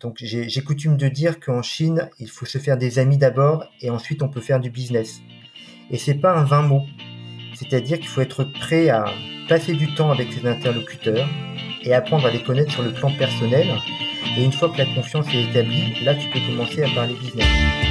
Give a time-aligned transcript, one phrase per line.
[0.00, 3.90] Donc j'ai coutume de dire qu'en Chine, il faut se faire des amis d'abord et
[3.90, 5.20] ensuite on peut faire du business.
[5.90, 6.82] Et c'est pas un vain mot.
[7.54, 9.04] C'est-à-dire qu'il faut être prêt à
[9.48, 11.28] passer du temps avec ses interlocuteurs
[11.82, 13.66] et apprendre à les connaître sur le plan personnel.
[14.38, 17.89] Et une fois que la confiance est établie, là tu peux commencer à parler business.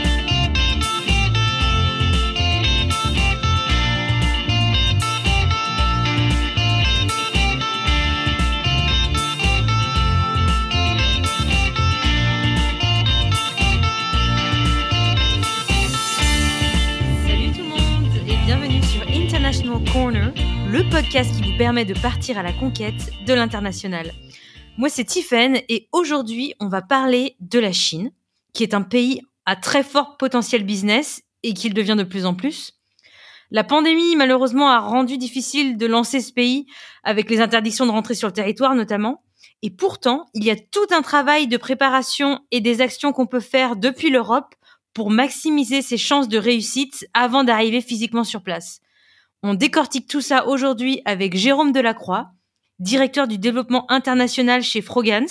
[21.10, 24.14] Qui vous permet de partir à la conquête de l'international.
[24.78, 28.12] Moi, c'est Tiffen et aujourd'hui, on va parler de la Chine,
[28.54, 32.28] qui est un pays à très fort potentiel business et qui le devient de plus
[32.28, 32.74] en plus.
[33.50, 36.68] La pandémie, malheureusement, a rendu difficile de lancer ce pays
[37.04, 39.24] avec les interdictions de rentrer sur le territoire, notamment.
[39.64, 43.40] Et pourtant, il y a tout un travail de préparation et des actions qu'on peut
[43.40, 44.54] faire depuis l'Europe
[44.94, 48.82] pour maximiser ses chances de réussite avant d'arriver physiquement sur place.
[49.42, 52.32] On décortique tout ça aujourd'hui avec Jérôme Delacroix,
[52.80, 55.30] directeur du développement international chez Frogans,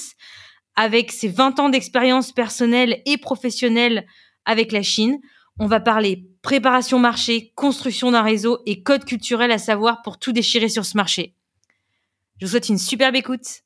[0.77, 4.07] avec ses 20 ans d'expérience personnelle et professionnelle
[4.45, 5.19] avec la Chine.
[5.59, 10.33] On va parler préparation marché, construction d'un réseau et code culturel à savoir pour tout
[10.33, 11.35] déchirer sur ce marché.
[12.41, 13.63] Je vous souhaite une superbe écoute.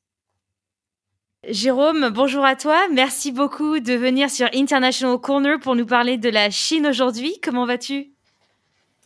[1.47, 2.87] Jérôme, bonjour à toi.
[2.91, 7.39] Merci beaucoup de venir sur International Corner pour nous parler de la Chine aujourd'hui.
[7.41, 8.12] Comment vas-tu?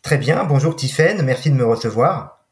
[0.07, 2.45] Très bien, bonjour Tiffaine, merci de me recevoir.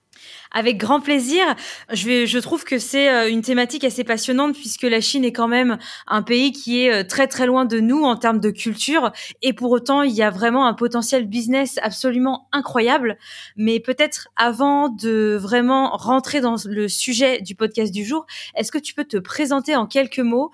[0.51, 1.45] Avec grand plaisir.
[1.89, 5.47] Je, je trouve que c'est euh, une thématique assez passionnante puisque la Chine est quand
[5.47, 9.13] même un pays qui est euh, très très loin de nous en termes de culture
[9.41, 13.17] et pour autant il y a vraiment un potentiel business absolument incroyable.
[13.55, 18.79] Mais peut-être avant de vraiment rentrer dans le sujet du podcast du jour, est-ce que
[18.79, 20.51] tu peux te présenter en quelques mots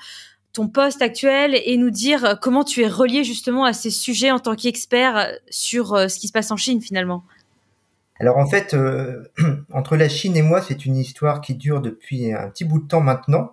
[0.53, 4.31] ton poste actuel et nous dire euh, comment tu es relié justement à ces sujets
[4.31, 7.23] en tant qu'expert euh, sur euh, ce qui se passe en Chine finalement?
[8.19, 8.75] Alors en fait,
[9.73, 12.87] entre la Chine et moi, c'est une histoire qui dure depuis un petit bout de
[12.87, 13.51] temps maintenant.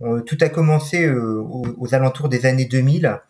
[0.00, 3.20] tout a commencé aux, alentours des années 2000.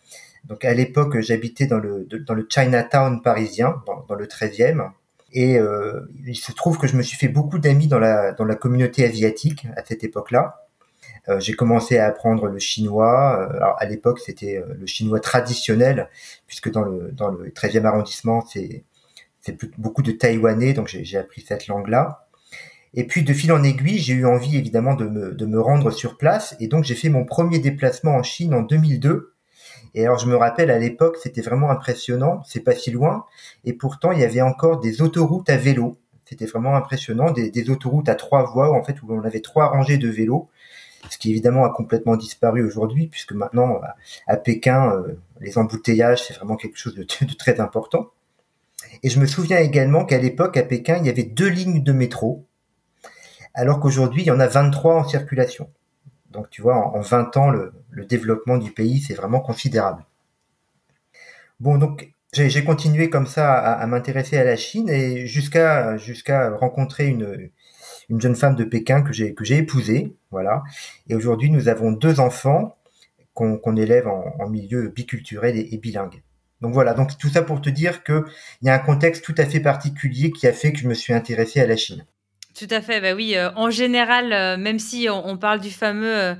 [0.44, 4.90] Donc à l'époque, j'habitais dans le, dans le Chinatown parisien, dans, le 13e.
[5.32, 5.58] Et
[6.24, 9.04] il se trouve que je me suis fait beaucoup d'amis dans la, dans la communauté
[9.04, 10.67] asiatique à cette époque-là.
[11.28, 13.38] Euh, j'ai commencé à apprendre le chinois.
[13.40, 16.08] Euh, alors à l'époque, c'était euh, le chinois traditionnel,
[16.46, 18.84] puisque dans le dans le 13e arrondissement, c'est
[19.40, 22.26] c'est beaucoup de taïwanais, donc j'ai appris cette langue-là.
[22.94, 25.90] Et puis de fil en aiguille, j'ai eu envie évidemment de me, de me rendre
[25.90, 29.34] sur place, et donc j'ai fait mon premier déplacement en Chine en 2002.
[29.94, 33.26] Et alors je me rappelle à l'époque, c'était vraiment impressionnant, c'est pas si loin,
[33.64, 35.98] et pourtant il y avait encore des autoroutes à vélo.
[36.24, 39.66] C'était vraiment impressionnant, des, des, autoroutes à trois voies en fait où on avait trois
[39.68, 40.50] rangées de vélos
[41.10, 43.80] ce qui évidemment a complètement disparu aujourd'hui, puisque maintenant,
[44.26, 48.10] à Pékin, euh, les embouteillages, c'est vraiment quelque chose de, très important.
[49.02, 51.92] Et je me souviens également qu'à l'époque, à Pékin, il y avait deux lignes de
[51.92, 52.44] métro,
[53.54, 55.70] alors qu'aujourd'hui, il y en a 23 en circulation.
[56.30, 57.72] Donc tu vois, en, 20 ans, le,
[58.08, 60.04] développement du pays, c'est vraiment considérable.
[61.58, 65.96] Bon, donc j'ai continué comme ça à, m'intéresser à la Chine et jusqu'à
[66.56, 67.50] rencontrer une,
[68.08, 70.62] une jeune femme de Pékin que j'ai que j'ai épousée, voilà.
[71.08, 72.76] Et aujourd'hui, nous avons deux enfants
[73.34, 76.22] qu'on élève en, milieu biculturel et, bilingue.
[76.60, 78.24] Donc voilà, donc tout ça pour te dire qu'il
[78.62, 81.12] y a un contexte tout à fait particulier qui a fait que je me suis
[81.12, 82.04] intéressé à la Chine.
[82.58, 83.36] Tout à fait, bah oui.
[83.36, 86.36] Euh, en général, euh, même si on, parle du fameux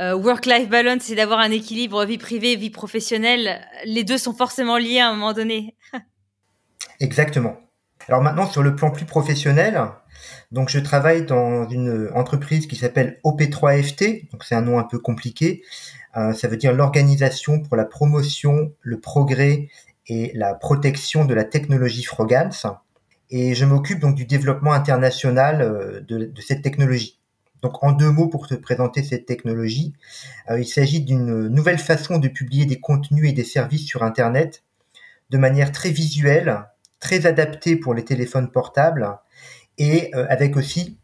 [0.00, 4.78] euh, work-life balance et d'avoir un équilibre vie privée, vie professionnelle, les deux sont forcément
[4.78, 5.76] liés à un moment donné.
[7.00, 7.56] Exactement.
[8.10, 9.80] Alors maintenant, sur le plan plus professionnel,
[10.50, 14.98] donc je travaille dans une entreprise qui s'appelle OP3FT, donc c'est un nom un peu
[14.98, 15.62] compliqué.
[16.16, 19.68] Euh, ça veut dire l'organisation pour la promotion, le progrès
[20.08, 22.50] et la protection de la technologie Frogans.
[23.30, 27.20] Et je m'occupe donc du développement international euh, de, cette technologie.
[27.62, 29.92] Donc en deux mots pour te présenter cette technologie,
[30.50, 34.64] euh, il s'agit d'une nouvelle façon de publier des contenus et des services sur Internet
[35.30, 36.64] de manière très visuelle,
[37.00, 39.18] très adaptée pour les téléphones portables
[39.78, 40.98] et euh, avec aussi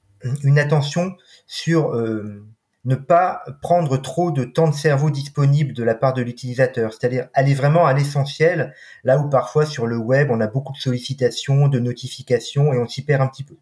[0.45, 1.17] une attention
[1.47, 2.47] sur euh,
[2.85, 7.29] ne pas prendre trop de temps de cerveau disponible de la part de l'utilisateur, c'est-à-dire
[7.35, 11.69] aller vraiment à l'essentiel, là où parfois sur le web on a beaucoup de sollicitations,
[11.69, 13.57] de notifications et on s'y perd un petit peu.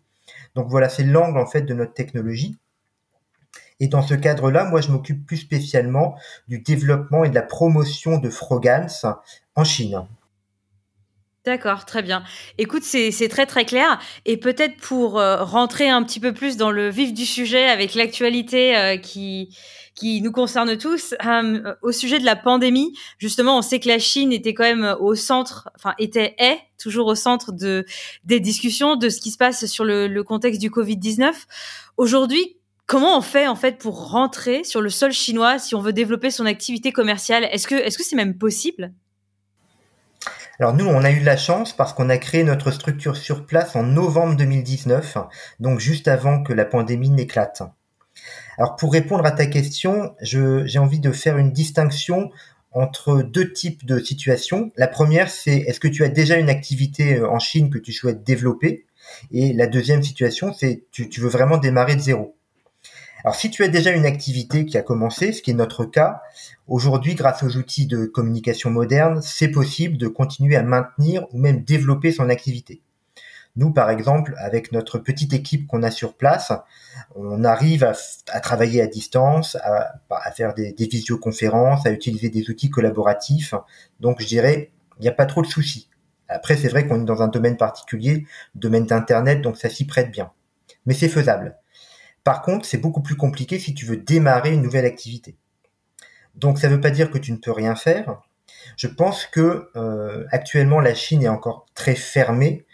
[0.55, 2.59] Donc voilà, c'est l'angle en fait de notre technologie.
[3.81, 6.17] Et dans ce cadre-là, moi je m'occupe plus spécialement
[6.47, 8.89] du développement et de la promotion de Frogans
[9.57, 10.07] en Chine.
[11.45, 12.25] D'accord, très bien.
[12.57, 14.01] Écoute, c'est très très clair.
[14.25, 17.95] Et peut-être pour euh, rentrer un petit peu plus dans le vif du sujet avec
[17.95, 19.55] l'actualité euh, qui
[19.95, 24.01] qui nous concerne tous, euh, au sujet de la pandémie, justement, on sait que la
[24.01, 27.85] Chine était quand même au centre, enfin était est toujours au centre de
[28.25, 31.47] des discussions de ce qui se passe sur le, le contexte du Covid 19.
[31.99, 32.57] Aujourd'hui,
[32.87, 36.31] comment on fait en fait pour rentrer sur le sol chinois si on veut développer
[36.31, 37.45] son activité commerciale?
[37.53, 38.93] Est-ce que est-ce que c'est même possible?
[40.61, 43.75] Alors nous, on a eu la chance parce qu'on a créé notre structure sur place
[43.75, 45.19] en novembre 2019,
[45.59, 47.63] donc juste avant que la pandémie n'éclate.
[48.57, 52.31] Alors pour répondre à ta question, j'ai envie de faire une distinction
[52.71, 54.71] entre deux types de situations.
[54.77, 57.93] La première, c'est est-ce que tu as déjà une activité euh, en Chine que tu
[57.93, 58.85] souhaites développer?
[59.31, 62.34] Et la deuxième situation, c'est tu, tu veux vraiment démarrer de zéro.
[63.25, 66.21] Alors si tu as déjà une activité qui a commencé, ce qui est notre cas,
[66.69, 71.65] aujourd'hui grâce aux outils de communication moderne, c'est possible de continuer à maintenir ou même
[71.65, 72.83] développer son activité.
[73.57, 76.53] Nous, par exemple, avec notre petite équipe qu'on a sur place,
[77.15, 82.69] on arrive à, travailler à distance, à, faire des, des, visioconférences, à utiliser des outils
[82.69, 83.55] collaboratifs.
[84.01, 85.89] Donc, je dirais, il n'y a pas trop de soucis.
[86.29, 90.11] Après, c'est vrai qu'on est dans un domaine particulier, domaine d'Internet, donc ça s'y prête
[90.11, 90.33] bien.
[90.85, 91.57] Mais c'est faisable.
[92.25, 95.37] Par contre, c'est beaucoup plus compliqué si tu veux démarrer une nouvelle activité.
[96.35, 98.23] Donc ça ne veut pas dire que tu ne peux rien faire.
[98.77, 102.67] Je pense que euh, actuellement la Chine est encore très fermée,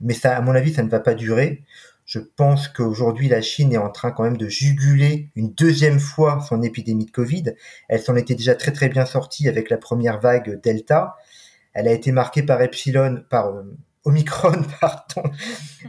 [0.00, 1.64] mais ça, à mon avis, ça ne va pas durer.
[2.04, 6.40] Je pense qu'aujourd'hui la Chine est en train quand même de juguler une deuxième fois
[6.48, 7.54] son épidémie de Covid.
[7.88, 11.16] Elle s'en était déjà très très bien sortie avec la première vague Delta.
[11.74, 15.30] Elle a été marquée par Epsilon, par euh, Omicron, pardon.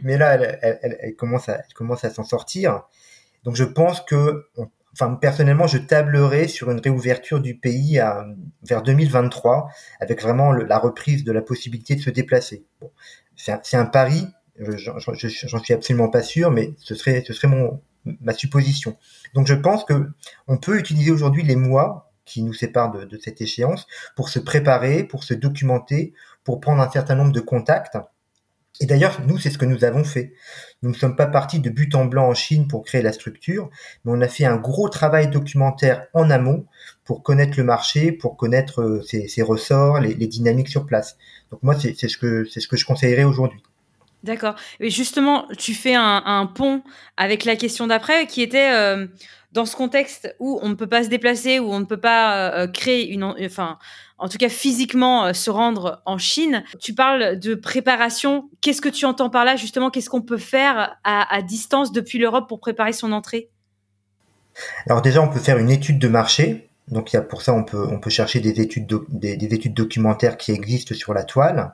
[0.04, 2.84] Mais là, elle, commence à s'en sortir.
[3.44, 4.48] Donc je pense que,
[4.94, 8.00] enfin personnellement, je tablerai sur une réouverture du pays
[8.64, 9.70] vers 2023,
[10.00, 12.66] avec vraiment la reprise de la possibilité de se déplacer.
[13.36, 14.28] C'est un, pari,
[14.58, 17.24] j'en suis absolument pas sûr, mais ce serait,
[18.22, 18.98] ma supposition.
[19.34, 20.10] Donc je pense que
[20.48, 25.04] on peut utiliser aujourd'hui les mois qui nous séparent de, cette échéance pour se préparer,
[25.04, 26.14] pour se documenter,
[26.44, 27.98] pour prendre un certain nombre de contacts
[28.80, 30.34] et d'ailleurs, nous, c'est ce que nous avons fait.
[30.82, 33.70] Nous ne sommes pas partis de but en blanc en Chine pour créer la structure,
[34.06, 36.66] mais on a fait un gros travail documentaire en amont
[37.04, 41.18] pour connaître le marché, pour connaître euh, ses, ressorts, les, dynamiques sur place.
[41.52, 43.62] Donc moi, c'est ce que ce que je conseillerais aujourd'hui.
[44.24, 44.56] D'accord.
[44.80, 46.82] Et justement, tu fais un, pont
[47.18, 49.08] avec la question d'après, qui était euh,
[49.54, 52.52] dans ce contexte où on ne peut pas se déplacer, où on ne peut pas
[52.54, 53.80] euh, créer une, enfin,
[54.20, 56.64] en tout cas physiquement euh, se rendre en Chine.
[56.80, 58.50] Tu parles de préparation.
[58.62, 59.90] Qu'est-ce que tu entends par là justement?
[59.90, 63.50] Qu'est-ce qu'on peut faire à, distance depuis l'Europe pour préparer son entrée?
[64.88, 66.70] Alors déjà, on peut faire une étude de marché.
[66.90, 71.24] Donc pour ça, on peut, chercher des études, des, études documentaires qui existent sur la
[71.24, 71.74] toile.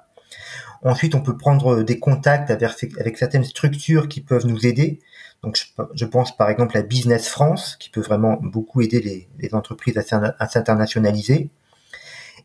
[0.83, 4.99] Ensuite, on peut prendre des contacts avec, certaines structures qui peuvent nous aider.
[5.41, 5.57] Donc,
[5.93, 10.47] je, pense par exemple à Business France, qui peut vraiment beaucoup aider les entreprises à
[10.47, 11.49] s'internationaliser.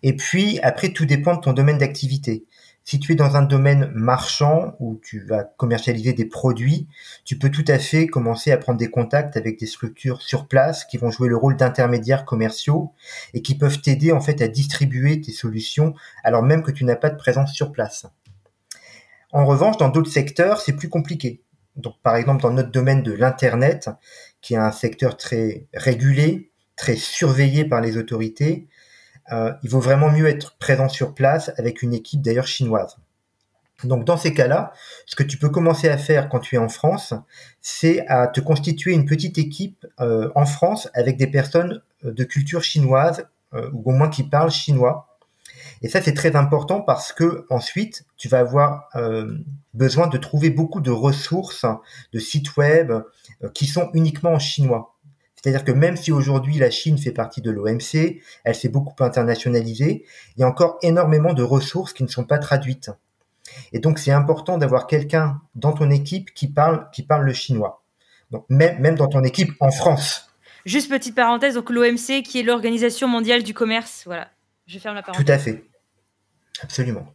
[0.02, 2.44] Et puis, après, tout dépend de ton domaine d'activité.
[2.84, 6.88] Si tu es dans un domaine marchand où tu vas commercialiser des produits,
[7.24, 10.84] tu peux tout à fait commencer à prendre des contacts avec des structures sur place
[10.86, 12.92] qui vont jouer le rôle d'intermédiaires commerciaux
[13.34, 15.94] et qui peuvent t'aider en fait à distribuer tes solutions
[16.24, 18.06] alors même que tu n'as pas de présence sur place.
[19.30, 21.42] En revanche, dans d'autres secteurs, c'est plus compliqué.
[21.76, 23.90] Donc, par exemple, dans notre domaine de l'Internet,
[24.40, 28.66] qui est un secteur très régulé, très surveillé par les autorités,
[29.32, 32.96] euh, il vaut vraiment mieux être présent sur place avec une équipe d'ailleurs chinoise.
[33.84, 34.72] Donc dans ces cas-là,
[35.06, 37.14] ce que tu peux commencer à faire quand tu es en France,
[37.62, 42.24] c'est à te constituer une petite équipe euh, en France avec des personnes euh, de
[42.24, 43.26] culture chinoise
[43.72, 45.08] ou au moins qui parlent chinois.
[45.82, 48.88] Et ça c'est très important parce que ensuite tu vas avoir
[49.74, 51.66] besoin de trouver beaucoup de ressources,
[52.12, 52.92] de sites web
[53.52, 54.94] qui sont uniquement en chinois.
[55.42, 60.04] C'est-à-dire que même si aujourd'hui la Chine fait partie de l'OMC, elle s'est beaucoup internationalisée,
[60.36, 62.90] il y a encore énormément de ressources qui ne sont pas traduites.
[63.72, 67.82] Et donc c'est important d'avoir quelqu'un dans ton équipe qui parle, qui parle le chinois.
[68.30, 70.30] Donc même, même dans ton équipe en France.
[70.66, 74.28] Juste petite parenthèse, donc l'OMC qui est l'Organisation mondiale du commerce, voilà.
[74.66, 75.24] Je ferme la parenthèse.
[75.24, 75.64] Tout à fait.
[76.62, 77.06] Absolument.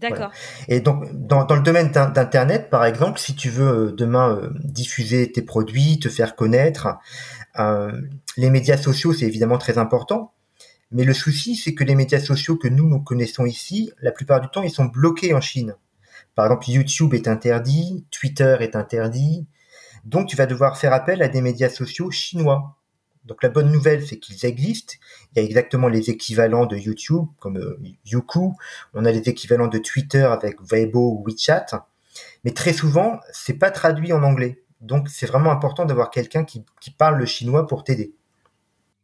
[0.00, 0.30] D'accord.
[0.68, 4.50] Et donc, dans, dans le domaine d'Internet, par exemple, si tu veux euh, demain euh,
[4.64, 6.98] diffuser tes produits, te faire connaître,
[7.58, 8.00] euh,
[8.36, 10.32] les médias sociaux, c'est évidemment très important.
[10.90, 14.40] Mais le souci, c'est que les médias sociaux que nous, nous connaissons ici, la plupart
[14.40, 15.74] du temps, ils sont bloqués en Chine.
[16.34, 19.46] Par exemple, YouTube est interdit, Twitter est interdit.
[20.04, 22.76] Donc, tu vas devoir faire appel à des médias sociaux chinois.
[23.30, 24.94] Donc la bonne nouvelle, c'est qu'ils existent.
[25.32, 27.78] Il y a exactement les équivalents de YouTube, comme euh.
[28.92, 31.86] On a les équivalents de Twitter avec Weibo ou WeChat.
[32.42, 34.64] Mais très souvent, c'est pas traduit en anglais.
[34.80, 38.12] Donc c'est vraiment important d'avoir quelqu'un qui, qui parle le chinois pour t'aider.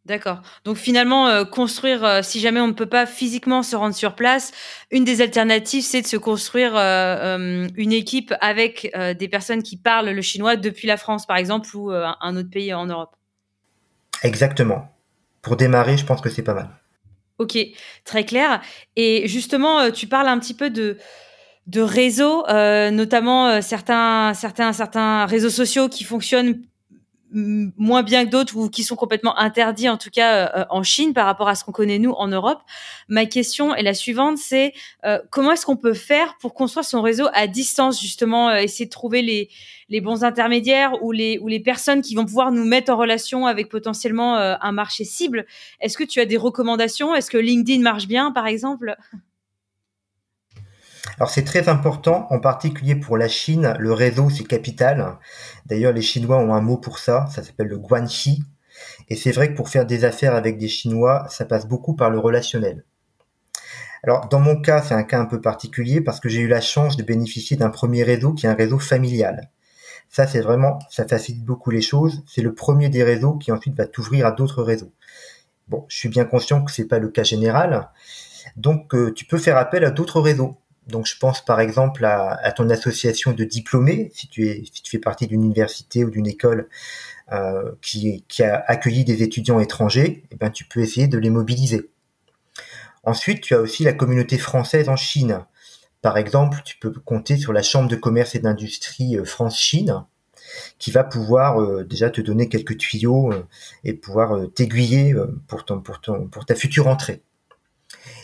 [0.07, 0.43] D'accord.
[0.65, 4.17] Donc finalement, euh, construire, euh, si jamais on ne peut pas physiquement se rendre sur
[4.17, 4.53] place,
[4.91, 10.11] une des alternatives, c'est de se construire euh, une équipe avec des personnes qui parlent
[10.11, 13.16] le chinois depuis la France, par exemple, ou un autre pays en Europe.
[14.23, 14.89] Exactement.
[15.43, 16.69] Pour démarrer, je pense que c'est pas mal.
[17.39, 17.59] Ok,
[18.05, 18.63] très clair.
[18.97, 20.97] Et justement, tu parles un petit peu de
[21.67, 22.47] de réseaux,
[22.93, 26.63] notamment certains certains certains réseaux sociaux qui fonctionnent
[27.37, 31.13] moins bien que d'autres ou qui sont complètement interdits en tout cas euh, en Chine
[31.13, 32.63] par rapport à ce qu'on connaît nous en Europe.
[33.09, 34.73] Ma question est la suivante, c'est
[35.05, 38.87] euh, comment est-ce qu'on peut faire pour construire son réseau à distance justement, euh, essayer
[38.87, 39.51] de trouver les,
[39.91, 43.47] les bons intermédiaires ou les, ou les personnes qui vont pouvoir nous mettre en relation
[43.47, 45.47] avec potentiellement un marché cible?
[45.81, 47.15] Est-ce que tu as des recommandations?
[47.15, 48.97] Est-ce que LinkedIn marche bien par exemple?
[51.17, 55.17] Alors c'est très important, en particulier pour la Chine, le réseau c'est capital.
[55.67, 58.43] D'ailleurs les Chinois ont un mot pour ça, ça s'appelle le guanxi.
[59.09, 62.11] Et c'est vrai que pour faire des affaires avec des Chinois, ça passe beaucoup par
[62.11, 62.85] le relationnel.
[64.03, 66.61] Alors dans mon cas, c'est un cas un peu particulier parce que j'ai eu la
[66.61, 69.51] chance de bénéficier d'un premier réseau qui est un réseau familial.
[70.09, 72.23] Ça c'est vraiment, ça facilite beaucoup les choses.
[72.27, 74.93] C'est le premier des réseaux qui ensuite va t'ouvrir à d'autres réseaux.
[75.69, 77.89] Bon, je suis bien conscient que c'est pas le cas général.
[78.57, 80.59] Donc euh, tu peux faire appel à d'autres réseaux.
[80.87, 84.91] Donc je pense par exemple à, ton association de diplômés, si tu, es, si tu
[84.91, 86.69] fais partie d'une université ou d'une école
[87.33, 91.91] euh, qui, a accueilli des étudiants étrangers, eh ben, tu peux essayer de les mobiliser.
[93.03, 95.45] Ensuite, tu as aussi la communauté française en Chine.
[96.03, 100.05] Par exemple, tu peux compter sur la Chambre de commerce et d'industrie euh, France-Chine,
[100.79, 103.33] qui va pouvoir euh, déjà te donner quelques tuyaux
[103.83, 105.15] et pouvoir t'aiguiller
[105.49, 107.23] pour, ton, pour, ton, pour ta future entrée.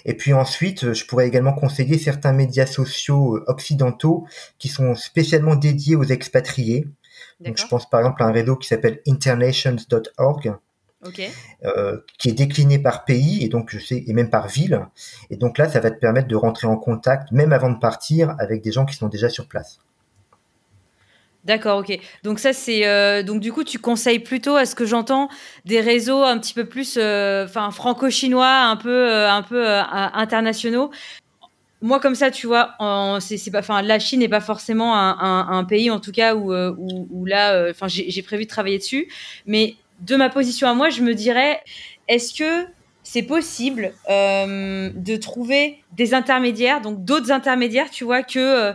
[0.04, 4.26] Et puis ensuite, euh, je pourrais également conseiller certains médias sociaux euh, occidentaux
[4.58, 6.88] qui sont spécialement dédiés aux expatriés.
[7.40, 10.56] Donc, je pense par exemple à un réseau qui s'appelle internations.org.
[11.64, 14.86] Euh, qui est décliné par pays et donc je sais et même par ville
[15.30, 18.36] et donc là ça va te permettre de rentrer en contact même avant de partir
[18.38, 19.80] avec des gens qui sont déjà sur place.
[21.44, 21.98] D'accord, ok.
[22.22, 25.28] Donc ça c'est euh, donc du coup tu conseilles plutôt à ce que j'entends
[25.64, 30.92] des réseaux un petit peu plus euh, enfin franco-chinois, un peu euh, un peu internationaux.
[31.80, 32.76] Moi comme ça tu vois,
[33.18, 37.26] c'est pas enfin la Chine n'est pas forcément un, pays en tout cas où où,
[37.26, 39.08] là enfin j'ai prévu de travailler dessus,
[39.44, 41.60] mais de ma position à moi je me dirais
[42.06, 42.68] est-ce que
[43.02, 48.74] c'est possible de trouver des intermédiaires, donc d'autres intermédiaires, tu vois, que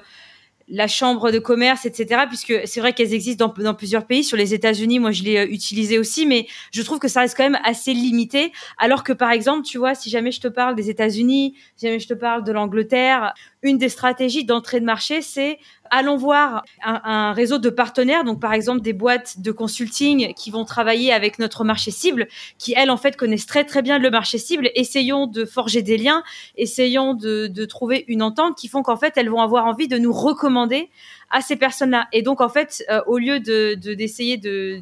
[0.69, 2.23] la chambre de commerce, etc.
[2.27, 4.23] Puisque c'est vrai qu'elles existent dans, plusieurs pays.
[4.23, 7.37] Sur les États-Unis, moi, je l'ai euh, utilisé aussi, mais je trouve que ça reste
[7.37, 8.51] quand même assez limité.
[8.77, 11.99] Alors que, par exemple, tu vois, si jamais je te parle des États-Unis, si jamais
[11.99, 15.59] je te parle de l'Angleterre, une des stratégies d'entrée de marché, c'est
[15.91, 20.65] allons voir un, réseau de partenaires, donc par exemple des boîtes de consulting qui vont
[20.65, 22.27] travailler avec notre marché cible,
[22.57, 24.69] qui elles en fait connaissent très très bien le marché cible.
[24.75, 26.23] Essayons de forger des liens,
[26.55, 30.13] essayons de, trouver une entente qui font qu'en fait elles vont avoir envie de nous
[30.13, 30.89] recommander
[31.29, 32.07] à ces personnes-là.
[32.13, 34.81] Et donc en fait, euh, au lieu de d'essayer de,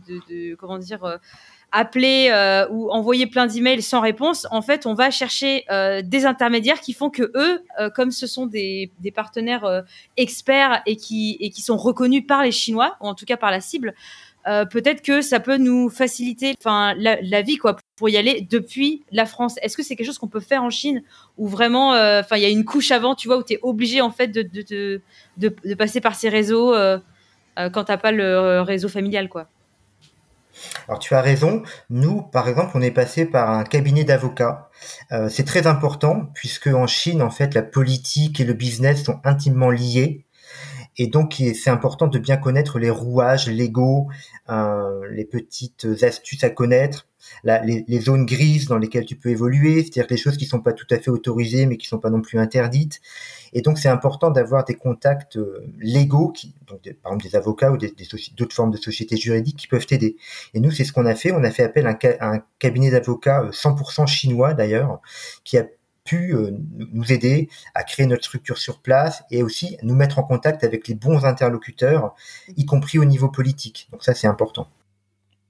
[0.55, 1.17] comment dire euh,
[1.75, 6.25] appeler euh, ou envoyer plein d'emails sans réponse, en fait, on va chercher euh, des
[6.25, 9.83] intermédiaires qui font que eux, euh, comme ce sont des, partenaires
[10.17, 13.51] experts et qui, et qui sont reconnus par les Chinois, ou en tout cas par
[13.51, 13.93] la cible,
[14.45, 19.55] peut-être que ça peut nous faciliter la, vie quoi pour y aller depuis la France.
[19.61, 21.03] Est-ce que c'est quelque chose qu'on peut faire en Chine
[21.37, 24.01] ou vraiment enfin il y a une couche avant, tu vois, où tu es obligé
[24.01, 25.01] en fait de,
[25.37, 26.73] de, passer par ces réseaux
[27.55, 29.47] quand t'as pas le réseau familial quoi?
[30.87, 31.63] Alors tu as raison.
[31.89, 34.69] Nous, par exemple, on est passé par un cabinet d'avocats.
[35.11, 39.19] Euh, c'est très important puisque en Chine, en fait, la politique et le business sont
[39.23, 40.25] intimement liés.
[40.97, 44.07] Et donc, c'est important de bien connaître les rouages légaux,
[44.49, 47.07] euh, les petites astuces à connaître,
[47.43, 50.87] les, zones grises dans lesquelles tu peux évoluer, c'est-à-dire les choses qui sont pas tout
[50.91, 53.01] à fait autorisées, mais qui sont pas non plus interdites.
[53.53, 56.53] Et donc, c'est important d'avoir des contacts euh, légaux, qui,
[57.01, 60.17] par exemple des avocats ou d'autres formes de sociétés juridiques qui peuvent t'aider.
[60.53, 61.31] Et nous, c'est ce qu'on a fait.
[61.31, 64.99] On a fait appel à un, cabinet d'avocats 100% euh, chinois d'ailleurs,
[65.43, 65.65] qui a
[66.03, 66.51] pu euh,
[66.93, 70.87] nous aider à créer notre structure sur place et aussi nous mettre en contact avec
[70.87, 72.13] les bons interlocuteurs,
[72.55, 73.87] y compris au niveau politique.
[73.91, 74.67] Donc ça, c'est important.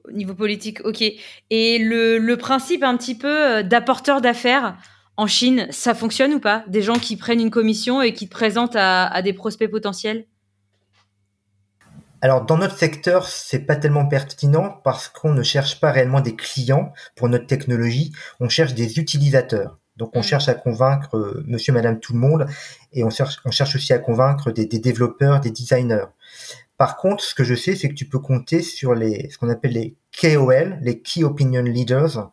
[0.07, 1.03] Au niveau politique, ok.
[1.49, 4.77] Et le, principe un petit peu d'apporteur d'affaires
[5.17, 6.63] en Chine, ça fonctionne ou pas?
[6.67, 10.25] Des gens qui prennent une commission et qui te présentent à, des prospects potentiels?
[12.21, 16.35] Alors dans notre secteur, c'est pas tellement pertinent parce qu'on ne cherche pas réellement des
[16.35, 19.77] clients pour notre technologie, on cherche des utilisateurs.
[19.97, 20.23] Donc on mm.
[20.23, 22.47] cherche à convaincre euh, monsieur, madame, tout le monde
[22.93, 26.05] et on cherche, on cherche aussi à convaincre des, des, développeurs, des designers.
[26.77, 29.49] Par contre, ce que je sais, c'est que tu peux compter sur les, ce qu'on
[29.49, 32.31] appelle les KOL, les Key Opinion Leaders,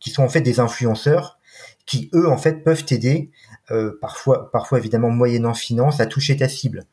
[0.00, 1.38] qui sont en fait des influenceurs,
[1.86, 3.30] qui eux en fait peuvent t'aider,
[3.70, 6.84] euh, parfois, parfois évidemment moyennant finance, à toucher ta cible.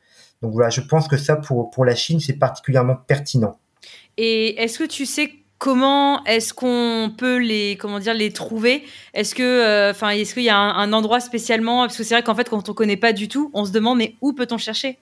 [0.42, 3.58] Donc voilà, je pense que ça pour pour la Chine c'est particulièrement pertinent.
[4.16, 8.84] Et est-ce que tu sais comment est-ce qu'on peut les comment dire les trouver?
[9.14, 11.82] Est-ce que euh, enfin est-ce qu'il y a un, un, endroit spécialement?
[11.82, 13.98] Parce que c'est vrai qu'en fait quand on connaît pas du tout, on se demande
[13.98, 14.98] mais où peut-on chercher?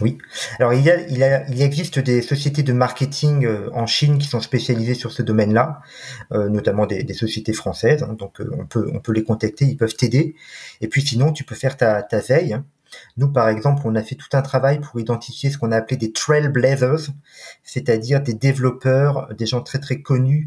[0.00, 0.18] Oui.
[0.58, 4.18] Alors il y a, il, a, il existe des sociétés de marketing euh, en Chine
[4.18, 5.80] qui sont spécialisées sur ce domaine-là,
[6.32, 8.02] euh, notamment des, sociétés françaises.
[8.02, 10.34] Hein, donc euh, on peut on peut les contacter, ils peuvent t'aider.
[10.80, 12.54] Et puis sinon tu peux faire ta, ta veille.
[12.54, 12.64] Hein.
[13.16, 15.96] Nous par exemple on a fait tout un travail pour identifier ce qu'on a appelé
[15.96, 17.10] des trailblazers,
[17.62, 20.46] c'est-à-dire des développeurs, des gens très très connus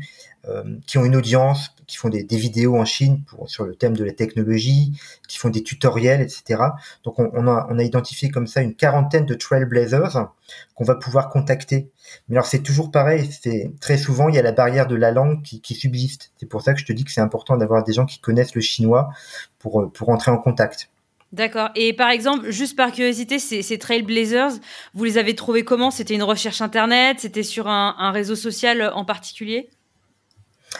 [0.49, 4.03] euh, qui ont une audience, qui font des, vidéos en Chine sur le thème de
[4.03, 4.91] la technologie,
[5.29, 6.61] qui font des tutoriels, etc.
[7.05, 10.33] Donc on, a, identifié comme ça une quarantaine de trailblazers
[10.75, 11.91] qu'on va pouvoir contacter.
[12.27, 15.11] Mais alors c'est toujours pareil, c'est très souvent il y a la barrière de la
[15.11, 16.33] langue qui, qui subsiste.
[16.37, 18.55] C'est pour ça que je te dis que c'est important d'avoir des gens qui connaissent
[18.55, 19.11] le chinois
[19.59, 20.89] pour pour entrer en contact.
[21.33, 21.69] D'accord.
[21.75, 24.51] Et par exemple, juste par curiosité, ces, ces Trailblazers,
[24.93, 25.91] vous les avez trouvés comment?
[25.91, 27.17] C'était une recherche internet?
[27.19, 29.69] C'était sur un, un réseau social en particulier?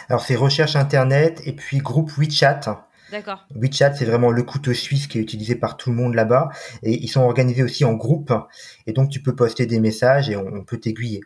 [0.08, 2.86] Alors c'est recherche internet et puis groupe WeChat.
[3.10, 3.46] D'accord.
[3.54, 6.48] WeChat, c'est vraiment le couteau suisse qui est utilisé par tout le monde là-bas.
[6.82, 8.32] Et ils sont organisés aussi en groupe.
[8.86, 11.20] Et donc, tu peux poster des messages et on, peut t'aiguiller.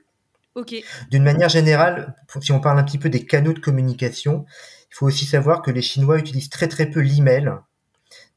[0.55, 0.75] Ok.
[1.11, 4.45] D'une manière générale, si on parle un petit peu des canaux de communication,
[4.91, 7.53] il faut aussi savoir que les Chinois utilisent très très peu l'email.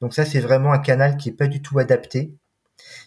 [0.01, 2.33] Donc ça, c'est vraiment un canal qui est pas du tout adapté.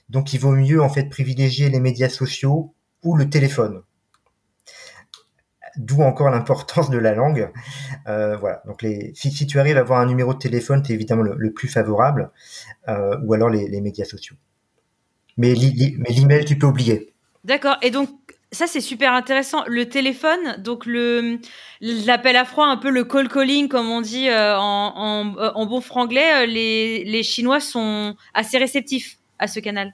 [0.09, 3.83] Donc il vaut mieux en fait privilégier les médias sociaux ou le téléphone
[5.77, 7.51] d'où encore l'importance de la langue.
[8.07, 8.63] Euh, voilà.
[8.67, 8.85] Donc
[9.15, 12.31] si, tu arrives à avoir un numéro de téléphone, c'est évidemment le, plus favorable,
[12.89, 14.37] euh, ou alors les, les, médias sociaux.
[15.37, 17.13] Mais l'email, tu peux oublier.
[17.45, 17.77] D'accord.
[17.83, 18.09] Et donc
[18.55, 19.65] ça c'est super intéressant.
[19.67, 24.55] Le téléphone, donc l'appel à froid, un peu le call calling comme on dit euh,
[24.55, 29.93] euh, en, bon franglais, euh, les, les Chinois sont assez réceptifs à ce canal.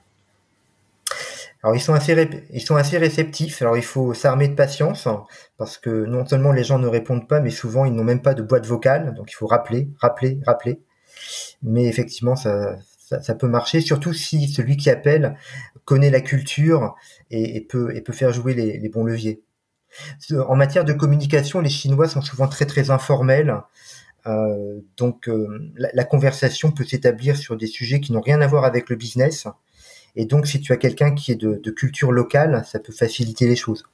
[1.63, 2.15] Alors ils sont assez
[2.51, 3.61] ils sont assez réceptifs.
[3.61, 5.07] Alors il faut s'armer de patience
[5.57, 8.33] parce que non seulement les gens ne répondent pas, mais souvent ils n'ont même pas
[8.33, 10.79] de boîte vocale, donc il faut rappeler, rappeler, rappeler.
[11.61, 12.77] Mais effectivement ça,
[13.21, 15.37] ça, peut marcher, surtout si celui qui appelle
[15.85, 16.95] connaît la culture
[17.29, 19.41] et, peut faire jouer les, bons leviers.
[20.47, 23.55] En matière de communication, les Chinois sont souvent très très informels.
[24.27, 28.65] Euh, donc euh, la, conversation peut s'établir sur des sujets qui n'ont rien à voir
[28.65, 29.47] avec le business
[30.15, 33.55] et donc, si tu as quelqu'un qui est de, culture locale, ça peut faciliter les
[33.55, 33.85] choses.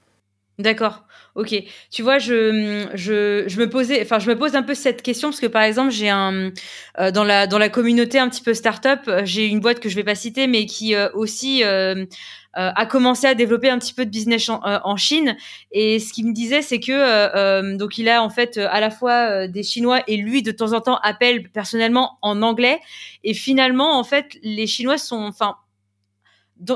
[0.60, 1.04] D'accord.
[1.36, 1.54] Ok.
[1.92, 5.30] Tu vois, je, je, je me posais, enfin, je me pose un peu cette question
[5.30, 6.52] parce que par exemple, j'ai un
[7.00, 9.96] euh, dans la dans la communauté un petit peu startup, j'ai une boîte que je
[9.96, 12.06] vais pas citer, mais qui euh, aussi euh,
[12.54, 15.38] a commencé à développer un petit peu de business en, en Chine.
[15.72, 19.48] Et ce qu'il me disait, c'est que donc il a en fait à la fois
[19.48, 22.80] des Chinois et lui de temps en temps appelle personnellement en anglais.
[23.24, 25.56] Et finalement, en fait, les Chinois sont, enfin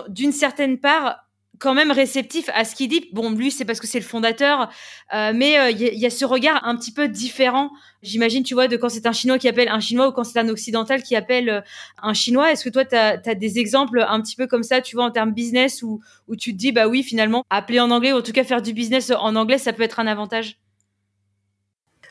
[0.10, 1.26] d'une certaine part
[1.62, 3.08] quand même réceptif à ce qu'il dit.
[3.14, 4.70] Bon, lui, c'est parce que c'est le fondateur,
[5.14, 7.70] euh, mais il euh, y, y, a ce regard un petit peu différent.
[8.02, 10.40] J'imagine, tu vois, de quand c'est un Chinois qui appelle un Chinois ou quand c'est
[10.40, 11.62] un Occidental qui appelle euh,
[12.02, 12.52] un Chinois.
[12.52, 15.12] Est-ce que toi, tu as, des exemples un petit peu comme ça, tu vois, en
[15.12, 16.02] termes business, où,
[16.36, 18.74] tu te dis, bah oui, finalement, appeler en anglais, ou en tout cas faire du
[18.74, 20.58] business en anglais, ça peut être un avantage?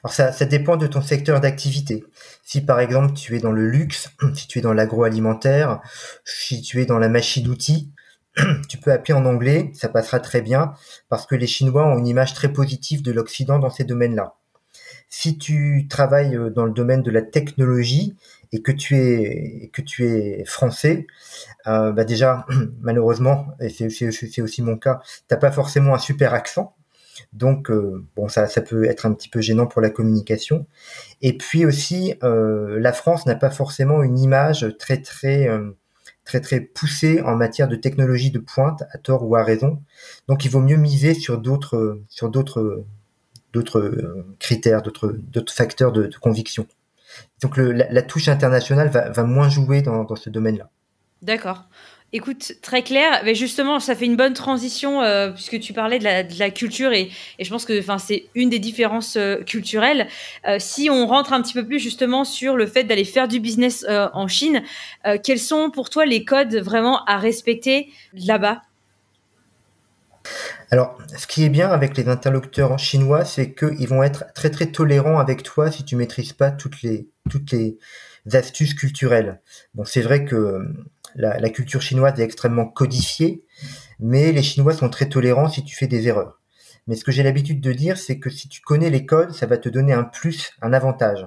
[0.05, 2.05] Alors ça, ça dépend de ton secteur d'activité.
[2.43, 5.81] Si par exemple tu es dans le luxe, si tu es dans l'agroalimentaire,
[6.25, 7.93] si tu es dans la machine-outil,
[8.69, 10.75] tu peux appeler en anglais, ça passera très bien
[11.09, 14.35] parce que les Chinois ont une image très positive de l'Occident dans ces domaines-là.
[15.09, 18.17] Si tu travailles euh, dans le domaine de la technologie
[18.53, 21.07] et que tu es que tu es français,
[21.67, 22.47] euh, bah déjà
[22.81, 26.75] malheureusement, et c'est aussi mon cas, t'as pas forcément un super accent
[27.33, 30.67] donc, euh, bon, ça, peut être un petit peu gênant pour la communication.
[31.23, 35.49] Et puis aussi, la France n'a pas forcément une image très, très,
[36.25, 39.83] très, très poussée en matière de technologie de pointe, à tort ou à raison.
[40.29, 42.85] Donc, il vaut mieux miser sur d'autres, sur d'autres,
[43.53, 46.67] d'autres critères, d'autres, facteurs de, conviction.
[47.43, 50.71] Donc, la, touche internationale va, moins jouer dans, dans ce domaine-là.
[51.23, 51.65] D'accord.
[52.13, 53.23] Écoute, très clair.
[53.25, 57.11] Mais justement, ça fait une bonne transition euh, puisque tu parlais de la, culture et,
[57.39, 60.09] je pense que c'est une des différences euh, culturelles.
[60.49, 63.39] Euh, si on rentre un petit peu plus justement sur le fait d'aller faire du
[63.39, 64.63] business en Chine,
[65.23, 68.63] quels sont pour toi les codes vraiment à respecter là-bas?
[70.71, 74.67] Alors, ce qui est bien avec les interlocuteurs chinois, c'est qu'ils vont être très très
[74.67, 77.09] tolérants avec toi si tu maîtrises pas toutes les
[78.33, 79.41] astuces culturelles.
[79.75, 80.67] Bon, c'est vrai que
[81.15, 83.45] la, la, culture chinoise est extrêmement codifiée,
[83.99, 86.41] mais les Chinois sont très tolérants si tu fais des erreurs.
[86.87, 89.47] Mais ce que j'ai l'habitude de dire, c'est que si tu connais les codes, ça
[89.47, 91.27] va te donner un plus, un avantage.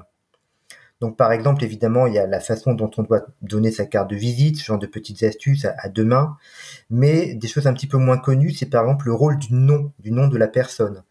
[1.03, 4.09] Donc, par exemple, évidemment, il y a la façon dont on doit donner sa carte
[4.09, 6.37] de visite, ce genre de petites astuces à, deux mains.
[6.89, 9.91] Mais des choses un petit peu moins connues, c'est par exemple le rôle du nom,
[9.99, 11.03] du nom de la personne.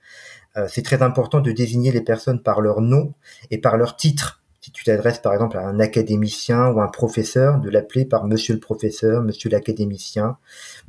[0.57, 3.15] Euh, c'est très important de désigner les personnes par leur nom
[3.51, 4.42] et par leur titre.
[4.63, 8.55] Si tu t'adresses par exemple à un académicien ou un professeur, de l'appeler par monsieur
[8.55, 10.39] le professeur, monsieur l'académicien,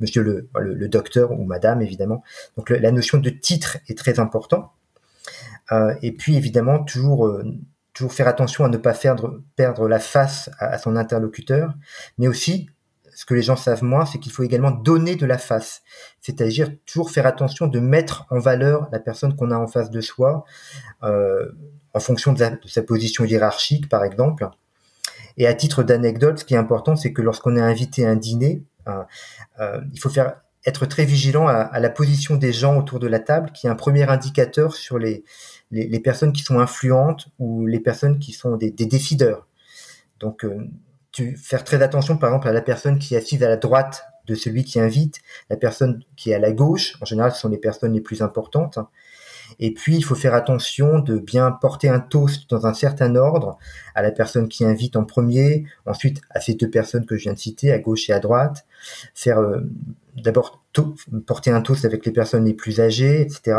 [0.00, 2.22] monsieur le, docteur ou madame évidemment.
[2.56, 4.72] Donc la notion de titre est très important.
[5.72, 7.42] Euh, et puis évidemment toujours euh,
[7.94, 11.74] toujours faire attention à ne pas perdre, perdre la face à, son interlocuteur,
[12.18, 12.68] mais aussi,
[13.14, 15.82] ce que les gens savent moins, c'est qu'il faut également donner de la face,
[16.20, 20.00] c'est-à-dire toujours faire attention de mettre en valeur la personne qu'on a en face de
[20.00, 20.44] soi,
[21.04, 21.52] euh,
[21.94, 24.48] en fonction de, sa position hiérarchique, par exemple.
[25.36, 28.16] Et à titre d'anecdote, ce qui est important, c'est que lorsqu'on est invité à un
[28.16, 29.02] dîner, euh,
[29.60, 30.34] euh, il faut faire
[30.66, 33.74] être très vigilant à, la position des gens autour de la table, qui est un
[33.74, 35.22] premier indicateur sur les,
[36.02, 39.46] personnes qui sont influentes ou les personnes qui sont des, décideurs.
[40.20, 40.66] Donc, euh,
[41.36, 44.34] faire très attention, par exemple, à la personne qui est assise à la droite de
[44.34, 46.96] celui qui invite, la personne qui est à la gauche.
[47.02, 48.78] En général, ce sont les personnes les plus importantes.
[49.58, 53.58] Et puis, il faut faire attention de bien porter un toast dans un certain ordre
[53.94, 57.32] à la personne qui invite en premier, ensuite à ces deux personnes que je viens
[57.32, 58.66] de citer, à gauche et à droite.
[59.14, 59.60] Faire euh,
[60.16, 60.62] d'abord
[61.26, 63.58] porter un toast avec les personnes les plus âgées, etc.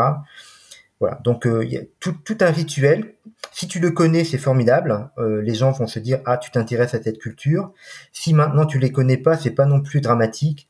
[0.98, 3.14] Voilà, donc euh, il y a tout, un rituel.
[3.52, 5.10] Si tu le connais, c'est formidable.
[5.18, 7.72] Euh, les gens vont se dire ah tu t'intéresses à cette culture.
[8.12, 10.68] Si maintenant tu les connais pas, c'est pas non plus dramatique.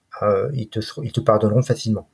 [0.55, 2.09] Ils te ils te pardonneront facilement.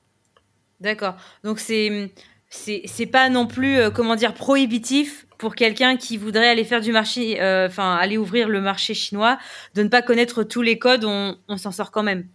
[0.80, 1.14] D'accord.
[1.44, 2.10] Donc c'est
[2.52, 7.38] c'est pas non plus comment dire prohibitif pour quelqu'un qui voudrait aller faire du marché,
[7.66, 9.38] enfin aller ouvrir le marché chinois,
[9.74, 11.04] de ne pas connaître tous les codes.
[11.04, 12.26] On, on s'en sort quand même.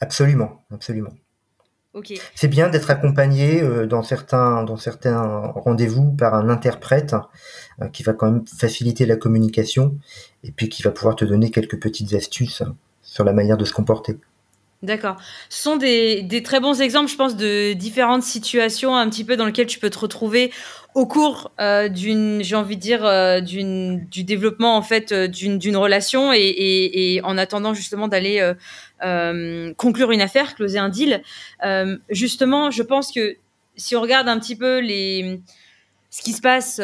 [0.00, 1.12] Absolument, absolument.
[2.34, 7.14] C'est bien d'être accompagné euh, dans certains dans certains rendez-vous par un interprète
[7.82, 9.98] euh, qui va quand même faciliter la communication
[10.42, 12.62] et puis qui va pouvoir te donner quelques petites astuces
[13.02, 14.18] sur la manière de se comporter.
[14.82, 15.16] D'accord.
[15.48, 19.46] Ce sont des, très bons exemples, je pense, de différentes situations un petit peu dans
[19.46, 20.52] lesquelles tu peux te retrouver
[20.94, 25.28] au cours euh, d'une, j'ai envie de dire, euh, d'une, du développement en fait euh,
[25.28, 28.52] d'une, relation et, et, en attendant justement d'aller
[29.76, 31.22] conclure une affaire, closer un deal.
[32.10, 33.36] justement, je pense que
[33.76, 35.40] si on regarde un petit peu les,
[36.10, 36.80] ce qui se passe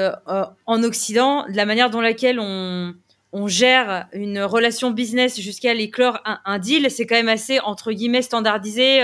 [0.66, 2.94] en Occident, la manière dont laquelle on
[3.32, 7.92] on gère une relation business jusqu'à l'éclore un, un, deal, c'est quand même assez entre
[7.92, 9.02] guillemets standardisé.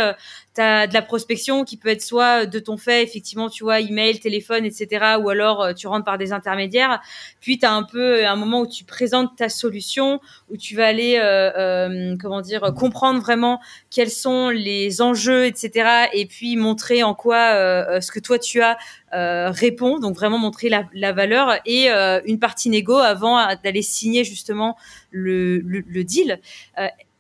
[0.59, 3.65] Euh, tu as de la prospection qui peut être soit de ton fait, effectivement, tu
[3.65, 7.01] vois, email, téléphone, etc., ou alors euh, tu rentres par des intermédiaires.
[7.41, 10.87] Puis tu as un peu un moment où tu présentes ta solution, où tu vas
[10.87, 17.03] aller, euh, euh, comment dire, comprendre vraiment quels sont les enjeux, etc., et puis montrer
[17.03, 18.77] en quoi euh, ce que toi tu as
[19.13, 24.77] répond, donc vraiment montrer la, la valeur et une partie négo avant d'aller signer justement
[25.13, 26.41] le, le, le deal.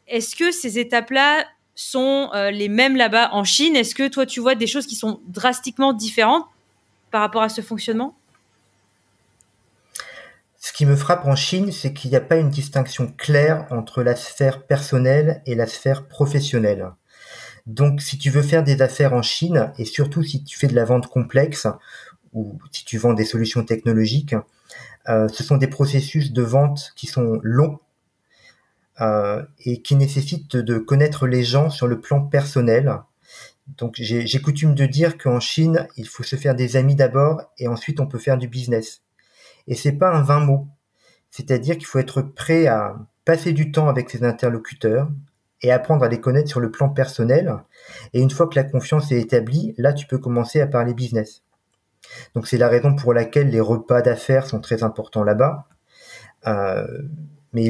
[0.08, 1.44] Est-ce que ces étapes-là
[1.74, 3.76] sont euh, les mêmes là-bas en Chine.
[3.76, 6.44] Est-ce que toi, tu vois des choses qui sont drastiquement différentes
[7.10, 8.16] par rapport à ce fonctionnement?
[10.58, 14.02] Ce qui me frappe en Chine, c'est qu'il n'y a pas une distinction claire entre
[14.02, 16.90] la sphère personnelle et la sphère professionnelle.
[17.66, 20.74] Donc, si tu veux faire des affaires en Chine, et surtout si tu fais de
[20.74, 21.66] la vente complexe,
[22.32, 24.34] ou si tu vends des solutions technologiques,
[25.08, 27.78] euh, ce sont des processus de vente qui sont longs
[29.00, 33.00] et qui nécessite de connaître les gens sur le plan personnel.
[33.66, 37.66] Donc j'ai coutume de dire qu'en Chine, il faut se faire des amis d'abord et
[37.66, 39.02] ensuite on peut faire du business.
[39.66, 40.68] Et c'est pas un vain mot.
[41.30, 45.08] C'est-à-dire qu'il faut être prêt à passer du temps avec ses interlocuteurs
[45.62, 47.56] et apprendre à les connaître sur le plan personnel.
[48.12, 51.42] Et une fois que la confiance est établie, là tu peux commencer à parler business.
[52.34, 55.66] Donc c'est la raison pour laquelle les repas d'affaires sont très importants là-bas.
[56.46, 56.86] Euh,
[57.54, 57.62] mais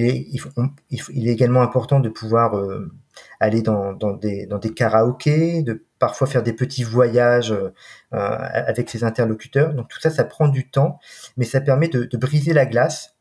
[0.90, 2.90] il est, également important de pouvoir euh,
[3.38, 7.70] aller dans, des, dans des karaokés, de parfois faire des petits voyages euh,
[8.10, 9.74] avec ses interlocuteurs.
[9.74, 10.98] Donc tout ça, ça prend du temps,
[11.36, 13.14] mais ça permet de, de, briser la glace.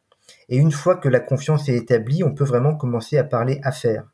[0.47, 4.06] Et une fois que la confiance est établie, on peut vraiment commencer à parler affaires.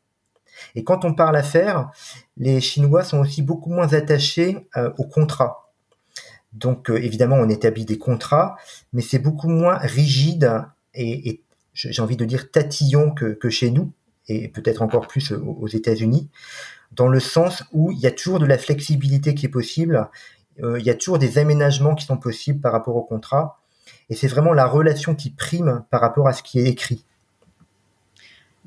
[0.74, 1.90] Et quand on parle affaires,
[2.36, 5.72] les Chinois sont aussi beaucoup moins attachés euh, aux contrats.
[6.52, 8.56] Donc évidemment, on établit des contrats,
[8.92, 11.44] mais c'est beaucoup moins rigide et, et
[11.88, 13.92] j'ai envie de dire tatillon que, chez nous,
[14.28, 16.28] et peut-être encore plus aux États-Unis.
[16.92, 20.08] dans le sens où il y a toujours de la flexibilité qui est possible,
[20.62, 23.60] euh, il y a toujours des aménagements qui sont possibles par rapport au contrat,
[24.08, 27.04] et c'est vraiment la relation qui prime par rapport à ce qui est écrit.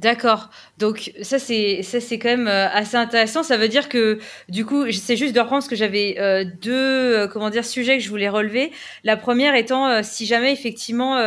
[0.03, 0.49] D'accord.
[0.79, 3.41] Donc ça c'est ça c'est quand même euh, assez intéressant.
[3.41, 6.73] Ça veut dire que du coup, c'est juste de reprendre ce que j'avais euh, deux
[6.73, 8.73] euh, comment dire sujets que je voulais relever.
[9.05, 11.17] La première étant si jamais effectivement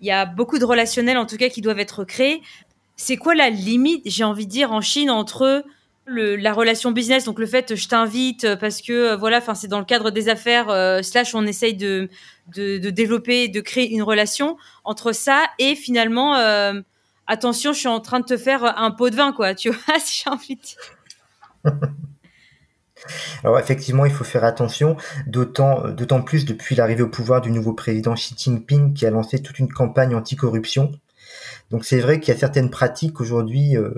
[0.00, 2.42] il y a beaucoup de relationnels en tout cas qui doivent être créés,
[2.96, 5.64] c'est quoi la limite, j'ai envie de dire en Chine entre
[6.08, 9.84] la relation business, donc le fait je t'invite parce que voilà, enfin c'est dans le
[9.84, 10.66] cadre des affaires
[11.04, 12.08] slash on essaye de,
[12.56, 16.34] de développer, de créer une relation entre ça et finalement
[17.28, 19.98] attention, je suis en train de te faire un pot de vin, quoi, tu vois,
[20.00, 21.70] si j'ai envie de.
[23.44, 27.72] Alors effectivement, il faut faire attention, d'autant, d'autant plus depuis l'arrivée au pouvoir du nouveau
[27.72, 30.90] président Xi Jinping qui a lancé toute une campagne anticorruption.
[31.70, 33.90] Donc c'est vrai qu'il y a certaines pratiques aujourd'hui euh,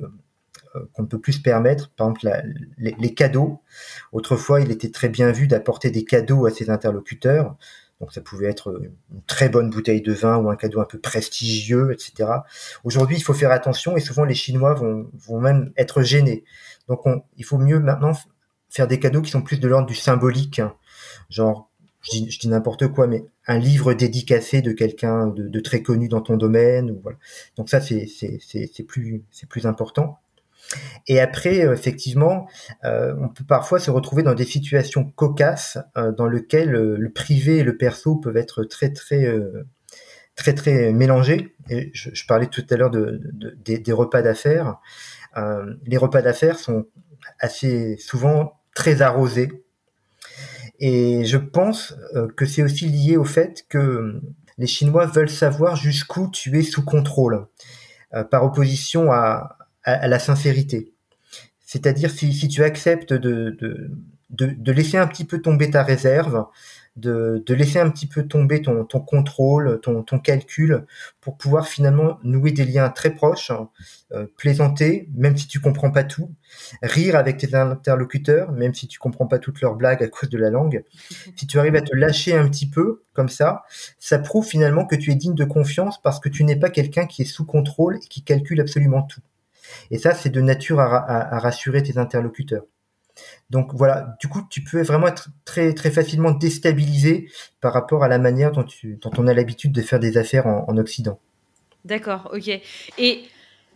[0.77, 2.31] euh, qu'on ne peut plus se permettre, par exemple
[2.79, 3.61] les, cadeaux.
[4.12, 7.57] Autrefois, il était très bien vu d'apporter des cadeaux à ses interlocuteurs.
[8.01, 8.81] Donc ça pouvait être
[9.13, 12.31] une très bonne bouteille de vin ou un cadeau un peu prestigieux, etc.
[12.83, 16.45] Aujourd'hui, il faut faire attention et souvent les Chinois vont, vont même être gênés.
[16.89, 18.13] Donc on, il faut mieux maintenant
[18.71, 20.75] faire des cadeaux qui sont plus de l'ordre du symbolique, hein.
[21.29, 21.71] genre
[22.03, 26.23] je dis, n'importe quoi, mais un livre dédicacé de quelqu'un de, de, très connu dans
[26.23, 26.91] ton domaine.
[26.91, 27.19] Ou voilà.
[27.57, 30.19] Donc ça, c'est plus, plus important.
[31.07, 32.49] Et après, euh, effectivement,
[32.85, 37.59] euh, on peut parfois se retrouver dans des situations cocasses euh, dans lesquelles le privé
[37.59, 39.35] et le perso peuvent être très très
[40.37, 41.55] très très mélangés.
[41.69, 44.79] Je, parlais tout à l'heure de, de, des, des, repas d'affaires.
[45.85, 46.87] les repas d'affaires sont
[47.39, 49.65] assez souvent très arrosés.
[50.79, 51.95] Et je pense
[52.37, 54.21] que c'est aussi lié au fait que
[54.57, 57.47] les Chinois veulent savoir jusqu'où tu es sous contrôle,
[58.31, 60.93] par opposition à, à, la sincérité.
[61.61, 63.90] C'est-à-dire si, si, tu acceptes de, de,
[64.31, 66.47] de, de, laisser un petit peu tomber ta réserve,
[66.97, 70.85] de, de laisser un petit peu tomber ton, ton contrôle, ton, ton, calcul,
[71.21, 73.53] pour pouvoir finalement nouer des liens très proches,
[74.12, 76.35] euh, plaisanter, même si tu comprends pas tout,
[76.83, 80.38] rire avec tes interlocuteurs, même si tu comprends pas toutes leurs blagues à cause de
[80.38, 80.85] la langue.
[81.37, 83.62] Si tu arrives à te lâcher un petit peu comme ça,
[83.99, 87.07] ça prouve finalement que tu es digne de confiance parce que tu n'es pas quelqu'un
[87.07, 89.21] qui est sous contrôle et qui calcule absolument tout.
[89.91, 92.65] Et ça, c'est de nature à, rassurer tes interlocuteurs.
[93.51, 97.29] Donc voilà, du coup, tu peux vraiment être très très facilement déstabilisé
[97.61, 98.65] par rapport à la manière dont,
[99.19, 101.19] on a l'habitude de faire des affaires en, Occident.
[101.85, 102.49] D'accord, ok.
[102.99, 103.23] Et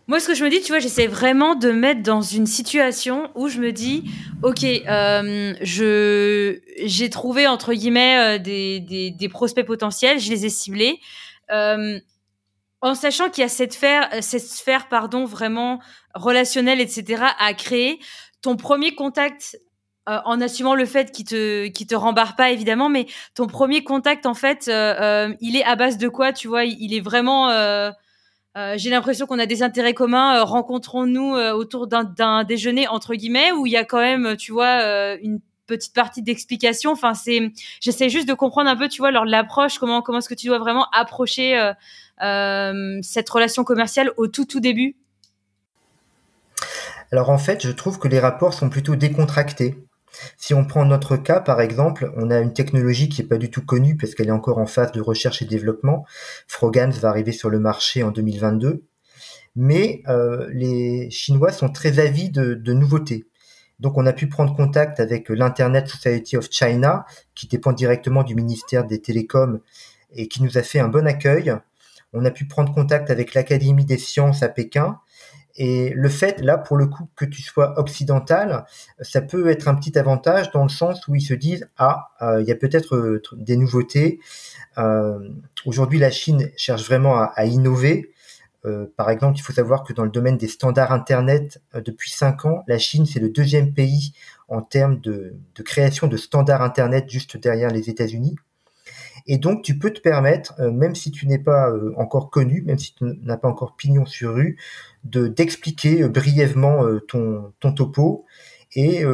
[0.06, 3.30] moi, ce que je me dis, tu vois, j'essaie vraiment de mettre dans une situation
[3.34, 4.04] où je me dis,
[4.42, 11.00] ok, euh, je j'ai trouvé entre guillemets euh, des, prospects potentiels, je les ai ciblés.
[11.50, 11.98] Euh,
[12.84, 15.80] en sachant qu'il y a cette sphère, euh, pardon, vraiment
[16.14, 17.98] relationnelle, etc., à créer,
[18.42, 19.58] ton premier contact,
[20.06, 23.82] euh, en assumant le fait qu'il te, qui te rembarre pas évidemment, mais ton premier
[23.82, 26.66] contact, en fait, euh, il est à base de quoi, tu vois?
[26.66, 27.48] Il est vraiment.
[28.76, 30.42] j'ai l'impression qu'on a des intérêts communs.
[30.42, 35.40] rencontrons-nous autour d'un déjeuner entre guillemets, où il y a quand même, tu vois, une
[35.66, 36.92] petite partie d'explication.
[36.92, 40.28] Enfin, c'est, j'essaie juste de comprendre un peu, tu vois, leur l'approche, comment comment est-ce
[40.28, 41.72] que tu dois vraiment approcher euh,
[42.20, 44.96] cette relation commerciale au tout tout début
[47.12, 49.76] Alors en fait, je trouve que les rapports sont plutôt décontractés.
[50.36, 53.50] Si on prend notre cas, par exemple, on a une technologie qui n'est pas du
[53.50, 56.04] tout connue parce qu'elle est encore en phase de recherche et développement.
[56.46, 58.84] Frogans va arriver sur le marché en 2022.
[59.56, 63.26] Mais euh, les Chinois sont très avides de, de, nouveautés.
[63.78, 68.34] Donc on a pu prendre contact avec l'Internet Society of China, qui dépend directement du
[68.34, 69.60] ministère des Télécoms
[70.12, 71.54] et qui nous a fait un bon accueil
[72.14, 74.98] on a pu prendre contact avec l'Académie des sciences à Pékin.
[75.56, 78.64] Et le fait, là, pour le coup, que tu sois occidental,
[79.00, 82.40] ça peut être un petit avantage dans le sens où ils se disent, ah, euh,
[82.40, 84.18] il y a peut-être euh, des nouveautés.
[84.78, 85.18] Euh,
[85.64, 88.10] aujourd'hui, la Chine cherche vraiment à, innover.
[88.96, 92.64] par exemple, il faut savoir que dans le domaine des standards Internet, depuis cinq ans,
[92.66, 94.14] la Chine, c'est le deuxième pays
[94.48, 98.36] en termes de, de création de standards Internet juste derrière les États-Unis.
[99.26, 102.62] Et donc, tu peux te permettre, euh, même si tu n'es pas euh, encore connu,
[102.62, 104.58] même si tu n'as pas encore pignon sur rue,
[105.04, 108.26] de d'expliquer euh, brièvement ton, topo.
[108.76, 109.04] Et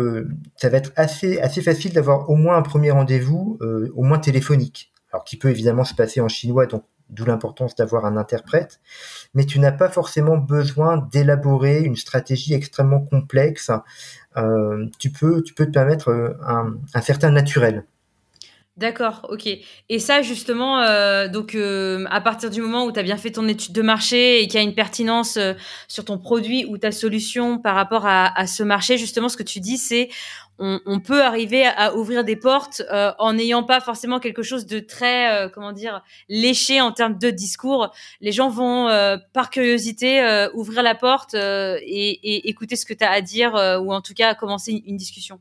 [0.56, 3.58] ça va être assez, facile d'avoir au moins un premier rendez-vous,
[3.94, 4.90] au moins téléphonique.
[5.12, 8.80] Alors, qui peut évidemment se passer en chinois, donc d'où l'importance d'avoir un interprète.
[9.34, 13.70] Mais tu n'as pas forcément besoin d'élaborer une stratégie extrêmement complexe.
[14.98, 17.84] tu peux, te permettre un certain naturel.
[18.80, 19.46] D'accord, ok.
[19.90, 23.30] Et ça, justement, euh, donc euh, à partir du moment où tu as bien fait
[23.30, 25.52] ton étude de marché et qu'il y a une pertinence euh,
[25.86, 29.60] sur ton produit ou ta solution par rapport à, ce marché, justement, ce que tu
[29.60, 30.08] dis, c'est
[30.58, 35.50] on, peut arriver à, ouvrir des portes en n'ayant pas forcément quelque chose de très,
[35.54, 37.90] comment dire, léché en termes de discours.
[38.20, 38.88] Les gens vont,
[39.32, 43.90] par curiosité, ouvrir la porte et, et, écouter ce que tu as à dire ou
[43.94, 45.40] en tout cas commencer une discussion.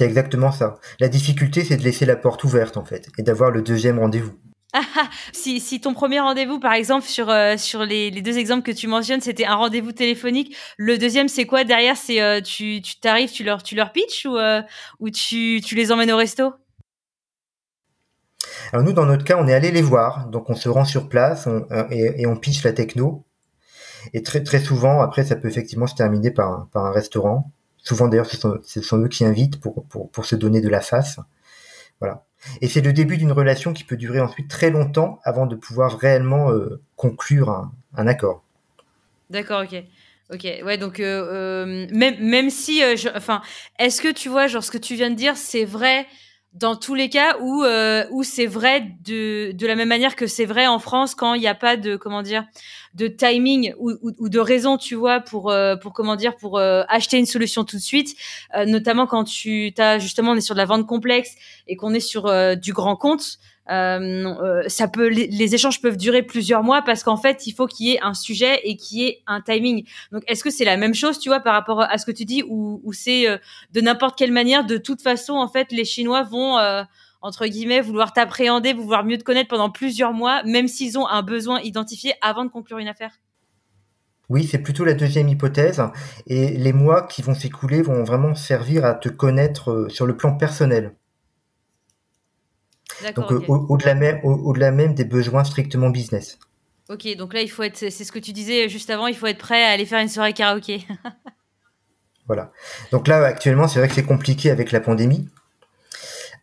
[0.00, 0.76] C'est exactement ça.
[0.98, 4.32] La difficulté, c'est de laisser la porte ouverte, en fait, et d'avoir le deuxième rendez-vous.
[4.72, 8.38] Ah, ah, si, si ton premier rendez-vous, par exemple, sur, euh, sur les, les, deux
[8.38, 11.98] exemples que tu mentionnes, c'était un rendez-vous téléphonique, le deuxième, c'est quoi derrière?
[11.98, 14.62] C'est euh, tu t'arrives, tu, leur, tu leur pitches ou, euh,
[15.00, 16.54] ou tu, tu les emmènes au resto?
[18.72, 21.10] Alors nous, dans notre cas, on est allé les voir, donc on se rend sur
[21.10, 21.46] place
[21.90, 23.26] et, et, on pitch la techno.
[24.14, 27.52] Et très, très souvent, après, ça peut effectivement se terminer par, par un restaurant.
[27.82, 31.18] Souvent d'ailleurs, ce sont, eux qui invitent pour, pour, pour se donner de la face.
[32.00, 32.24] Voilà.
[32.60, 35.98] Et c'est le début d'une relation qui peut durer ensuite très longtemps avant de pouvoir
[35.98, 38.42] réellement euh, conclure un, accord.
[39.28, 39.82] D'accord, ok.
[40.32, 42.82] Ok, ouais, donc euh, euh même, même si,
[43.16, 43.42] enfin,
[43.80, 46.06] est-ce que tu vois, genre ce que tu viens de dire, c'est vrai
[46.52, 50.26] dans tous les cas où euh, où c'est vrai de de la même manière que
[50.26, 52.44] c'est vrai en France quand il n'y a pas de comment dire
[52.94, 56.82] de timing ou, ou, de raison tu vois pour euh, pour comment dire pour euh,
[56.88, 58.16] acheter une solution tout de suite.
[58.66, 61.36] Notamment quand tu as justement on est sur de la vente complexe
[61.68, 63.38] et qu'on est sur du grand compte
[63.70, 67.66] euh, euh, ça peut, les, échanges peuvent durer plusieurs mois parce qu'en fait, il faut
[67.66, 69.86] qu'il y ait un sujet et qu'il y ait un timing.
[70.12, 72.24] Donc, est-ce que c'est la même chose, tu vois, par rapport à ce que tu
[72.24, 73.38] dis, ou, c'est euh,
[73.72, 76.58] de n'importe quelle manière, de toute façon, en fait, les Chinois vont
[77.22, 81.22] entre guillemets, vouloir t'appréhender, vouloir mieux te connaître pendant plusieurs mois, même s'ils ont un
[81.22, 83.12] besoin identifié avant de conclure une affaire?
[84.30, 85.82] Oui, c'est plutôt la deuxième hypothèse.
[86.26, 90.34] Et les mois qui vont s'écouler vont vraiment servir à te connaître sur le plan
[90.34, 90.94] personnel.
[93.14, 96.38] Donc au-delà même, au, même des besoins strictement business.
[96.88, 99.26] Ok, donc là il faut être, c'est ce que tu disais juste avant, il faut
[99.26, 100.86] être prêt à aller faire une soirée karaoké.
[102.26, 102.52] voilà.
[102.90, 105.28] Donc là actuellement c'est vrai que c'est compliqué avec la pandémie,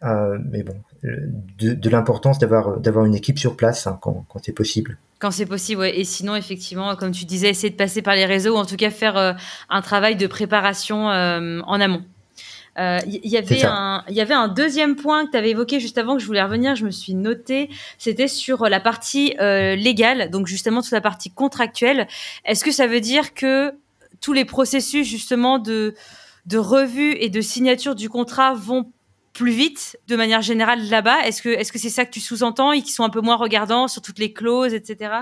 [0.04, 4.98] euh, mais bon, de, l'importance d'avoir d'avoir une équipe sur place hein, quand, c'est possible.
[5.20, 6.00] Quand c'est possible, ouais.
[6.00, 8.76] Et sinon, effectivement, comme tu disais, essayer de passer par les réseaux ou en tout
[8.76, 9.34] cas faire euh,
[9.70, 12.04] un travail de préparation euh, en amont.
[12.78, 15.80] Il euh, y, avait un, il y avait un deuxième point que tu avais évoqué
[15.80, 16.76] juste avant que je voulais revenir.
[16.76, 21.32] Je me suis noté, c'était sur la partie euh, légale, donc justement toute la partie
[21.32, 22.08] contractuelle.
[22.46, 23.74] Est-ce que ça veut dire que
[24.22, 25.96] tous les processus justement de
[26.46, 28.92] de revue et de signature du contrat vont
[29.34, 31.26] plus vite de manière générale là-bas?
[31.26, 33.38] Est-ce que est-ce que c'est ça que tu sous-entends et qui sont un peu moins
[33.38, 35.14] regardants sur toutes les clauses, etc.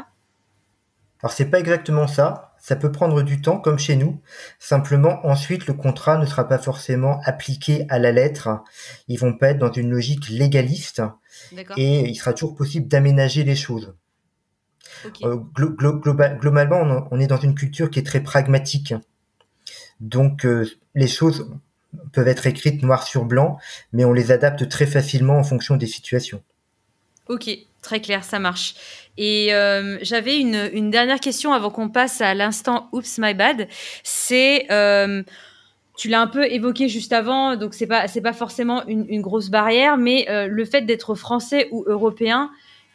[1.25, 2.53] Alors c'est pas exactement ça.
[2.59, 4.21] Ça peut prendre du temps, comme chez nous.
[4.59, 8.61] Simplement, ensuite, le contrat ne sera pas forcément appliqué à la lettre.
[9.07, 11.01] Ils vont pas être dans une logique légaliste.
[11.77, 13.95] Et il sera toujours possible d'aménager les choses.
[15.23, 18.93] Euh, globalement, on est dans une culture qui est très pragmatique.
[19.99, 21.49] Donc, euh, les choses
[22.13, 23.57] peuvent être écrites noir sur blanc,
[23.93, 26.43] mais on les adapte très facilement en fonction des situations.
[27.27, 27.49] Ok,
[27.85, 28.75] très clair, ça marche.
[29.17, 33.67] Et euh, j'avais une, dernière question avant qu'on passe à l'instant Oops My Bad.
[34.03, 35.23] C'est euh,
[35.95, 39.49] tu l'as un peu évoqué juste avant, donc c'est pas c'est pas forcément une, grosse
[39.49, 42.49] barrière, mais euh, le fait d'être français ou européen,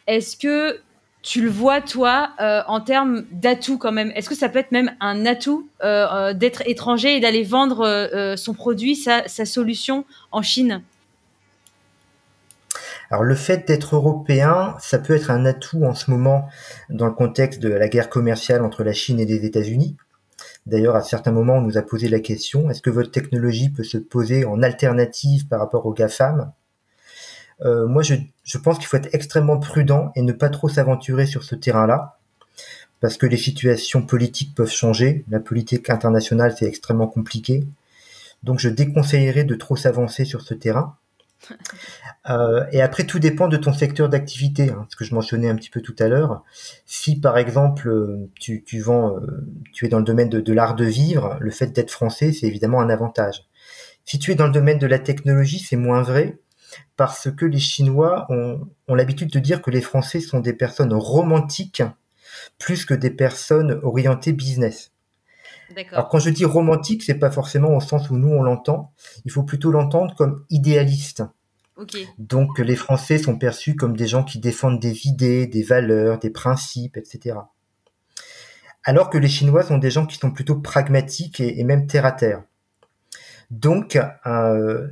[0.05, 0.79] est-ce que
[1.23, 4.11] tu le vois toi en termes d'atout quand même?
[4.15, 5.69] Est-ce que ça peut être même un atout
[6.33, 10.81] d'être étranger et d'aller vendre son produit, sa solution en Chine?
[13.11, 16.47] Alors le fait d'être européen, ça peut être un atout en ce moment
[16.89, 19.97] dans le contexte de la guerre commerciale entre la Chine et les États-Unis.
[20.65, 23.83] D'ailleurs, à certains moments, on nous a posé la question est-ce que votre technologie peut
[23.83, 26.53] se poser en alternative par rapport aux GAFAM?
[27.65, 31.25] Euh, Moi, je, je pense qu'il faut être extrêmement prudent et ne pas trop s'aventurer
[31.25, 32.17] sur ce terrain-là,
[33.01, 35.25] parce que les situations politiques peuvent changer.
[35.29, 37.67] La politique internationale, c'est extrêmement compliqué.
[38.43, 40.95] Donc, je déconseillerais de trop s'avancer sur ce terrain.
[42.29, 45.55] Euh, et après, tout dépend de ton secteur d'activité, hein, ce que je mentionnais un
[45.55, 46.43] petit peu tout à l'heure.
[46.85, 50.85] Si par exemple euh, tu, vends, euh, tu es dans le domaine de, l'art de
[50.85, 53.47] vivre, le fait d'être français, c'est évidemment un avantage.
[54.05, 56.39] Si tu es dans le domaine de la technologie, c'est moins vrai
[56.95, 61.83] parce que les Chinois ont l'habitude de dire que les Français sont des personnes romantiques
[62.57, 64.91] plus que des personnes orientées business.
[65.91, 68.93] Alors quand je dis romantique, c'est pas forcément au sens où nous on l'entend.
[69.25, 71.23] Il faut plutôt l'entendre comme idéaliste.
[72.17, 76.29] Donc les Français sont perçus comme des gens qui défendent des idées, des valeurs, des
[76.29, 77.37] principes, etc.
[78.83, 82.11] Alors que les Chinois sont des gens qui sont plutôt pragmatiques et, même terre à
[82.11, 82.43] terre.
[83.49, 84.87] Donc euh,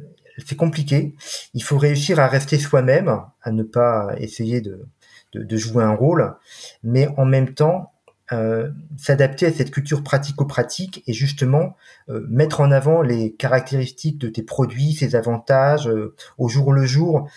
[0.45, 1.15] c'est compliqué.
[1.53, 4.87] Il faut réussir à rester soi-même, à ne pas essayer de,
[5.33, 6.35] de, jouer un rôle,
[6.83, 7.93] mais en même temps
[8.31, 11.75] euh, s'adapter à cette culture pratico-pratique et justement
[12.09, 16.85] euh, mettre en avant les caractéristiques de tes produits, ses avantages euh, au jour le
[16.85, 17.27] jour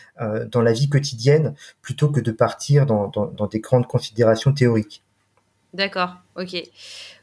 [0.51, 5.03] dans la vie quotidienne, plutôt que de partir dans, dans, des grandes considérations théoriques.
[5.73, 6.63] D'accord, ok.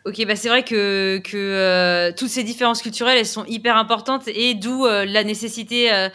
[0.05, 4.55] Ok, bah c'est vrai que, que toutes ces différences culturelles, elles sont hyper importantes et
[4.55, 6.09] d'où la nécessité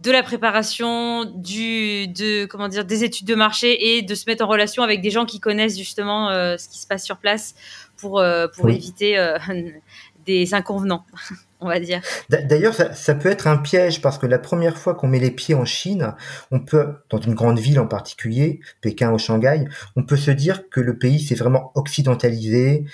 [0.00, 4.42] de la préparation, du, de, comment dire, des études de marché et de se mettre
[4.44, 7.54] en relation avec des gens qui connaissent justement euh, ce qui se passe sur place
[7.98, 9.36] pour, euh, pour éviter euh,
[10.24, 11.04] des inconvenants,
[11.60, 12.00] on va dire.
[12.30, 15.30] D'ailleurs, ça, ça, peut être un piège parce que la première fois qu'on met les
[15.30, 16.14] pieds en Chine,
[16.50, 20.70] on peut, dans une grande ville en particulier, Pékin ou Shanghai, on peut se dire
[20.70, 22.84] que le pays s'est vraiment occidentalisé.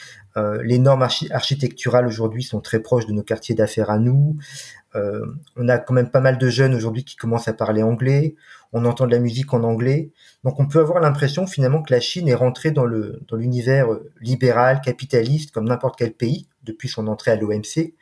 [0.62, 4.36] les normes architecturales aujourd'hui sont très proches de nos quartiers d'affaires à nous.
[4.94, 5.26] Euh,
[5.56, 8.34] on a quand même pas mal de jeunes aujourd'hui qui commencent à parler anglais.
[8.72, 10.10] On entend de la musique en anglais.
[10.44, 13.92] Donc on peut avoir l'impression finalement que la Chine est rentrée dans le dans l'univers
[13.92, 17.94] euh, libéral, capitaliste, comme n'importe quel pays depuis son entrée à l'OMC.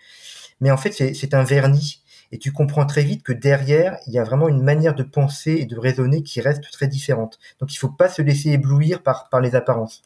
[0.61, 2.03] Mais en fait, c'est un vernis.
[2.33, 5.53] Et tu comprends très vite que derrière, il y a vraiment une manière de penser
[5.53, 7.39] et de raisonner qui reste très différente.
[7.61, 10.03] Donc il faut pas se laisser éblouir par, par les apparences.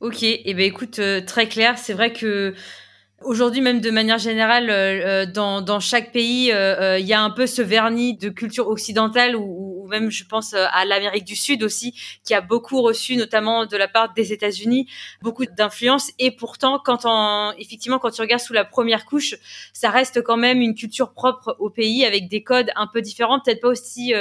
[0.00, 1.78] Ok, et eh ben écoute, euh, très clair.
[1.78, 2.54] C'est vrai que
[3.24, 7.22] Aujourd'hui, même de manière générale, euh, euh, dans, dans, chaque pays, euh, il y a
[7.22, 11.36] un peu ce vernis de culture occidentale, ou, ou même, je pense, à l'Amérique du
[11.36, 11.94] Sud aussi,
[12.24, 14.88] qui a beaucoup reçu, notamment de la part des États-Unis,
[15.20, 16.10] beaucoup d'influence.
[16.18, 19.34] Et pourtant, quand on, effectivement, quand tu regardes sous la première couche,
[19.72, 23.40] ça reste quand même une culture propre au pays, avec des codes un peu différents,
[23.40, 24.14] peut-être pas aussi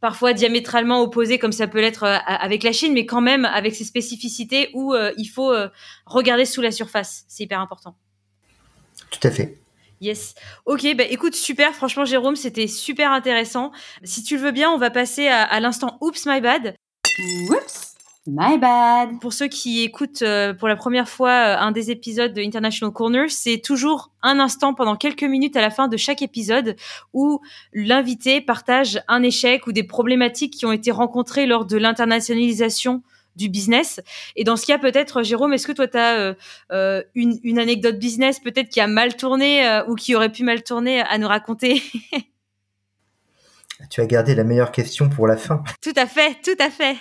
[0.00, 3.84] parfois diamétralement opposés comme ça peut l'être avec la Chine, mais quand même avec ses
[3.84, 5.52] spécificités où il faut
[6.06, 7.24] regarder sous la surface.
[7.28, 7.96] C'est hyper important.
[9.12, 9.58] Tout à fait.
[10.00, 10.34] Yes.
[10.66, 11.72] Ok, bah écoute, super.
[11.74, 13.70] Franchement, Jérôme, c'était super intéressant.
[14.02, 16.74] Si tu le veux bien, on va passer à, l'instant Oops, my bad.
[17.48, 17.94] Oops,
[18.26, 19.20] my bad.
[19.20, 22.92] Pour ceux qui écoutent euh, pour la première fois euh, un des épisodes de International
[22.92, 26.74] Corner, c'est toujours un instant pendant quelques minutes à la fin de chaque épisode
[27.12, 27.40] où
[27.72, 33.04] l'invité partage un échec ou des problématiques qui ont été rencontrées lors de l'internationalisation
[33.36, 34.00] du business.
[34.36, 36.34] Et dans ce cas, peut-être, Jérôme, est-ce que toi, tu as euh,
[36.72, 40.62] euh, une, anecdote business peut-être qui a mal tourné euh, ou qui aurait pu mal
[40.62, 41.82] tourner à nous raconter?
[43.90, 45.64] Tu as gardé la meilleure question pour la fin.
[45.82, 46.96] Tout à fait, tout à fait.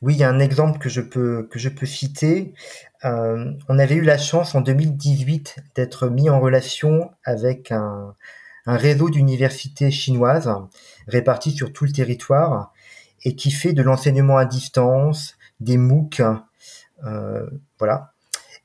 [0.00, 2.54] oui, il y a un exemple que je peux, que je peux citer.
[3.02, 8.14] on avait eu la chance en 2018 d'être mis en relation avec un,
[8.66, 10.48] un réseau d'universités chinoises
[11.10, 12.72] réparties sur tout le territoire
[13.24, 16.22] et qui fait de l'enseignement à distance, des MOOC,
[17.04, 17.46] euh,
[17.78, 18.12] voilà.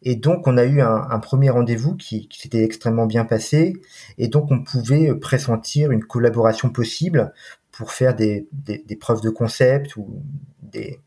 [0.02, 3.74] Et donc on a eu un, premier rendez-vous qui, s'était extrêmement bien passé,
[4.18, 7.34] et donc on pouvait pressentir une collaboration possible
[7.72, 8.48] pour faire des,
[9.00, 10.22] preuves de concept ou
[10.62, 11.00] des,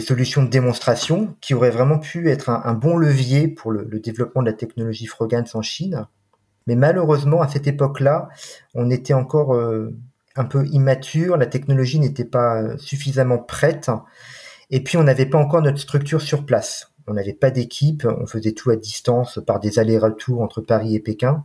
[0.00, 4.42] solutions de démonstration qui auraient vraiment pu être un, bon levier pour le, le, développement
[4.42, 6.06] de la technologie Frogans en Chine.
[6.66, 8.28] Mais malheureusement, à cette époque-là,
[8.74, 9.90] on était encore euh,
[10.36, 13.90] un peu immature, la technologie n'était pas suffisamment prête,
[14.70, 16.92] et puis on n'avait pas encore notre structure sur place.
[17.06, 21.00] On n'avait pas d'équipe, on faisait tout à distance par des allers-retours entre Paris et
[21.00, 21.44] Pékin.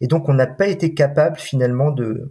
[0.00, 2.30] Et donc on n'a pas été capable finalement de,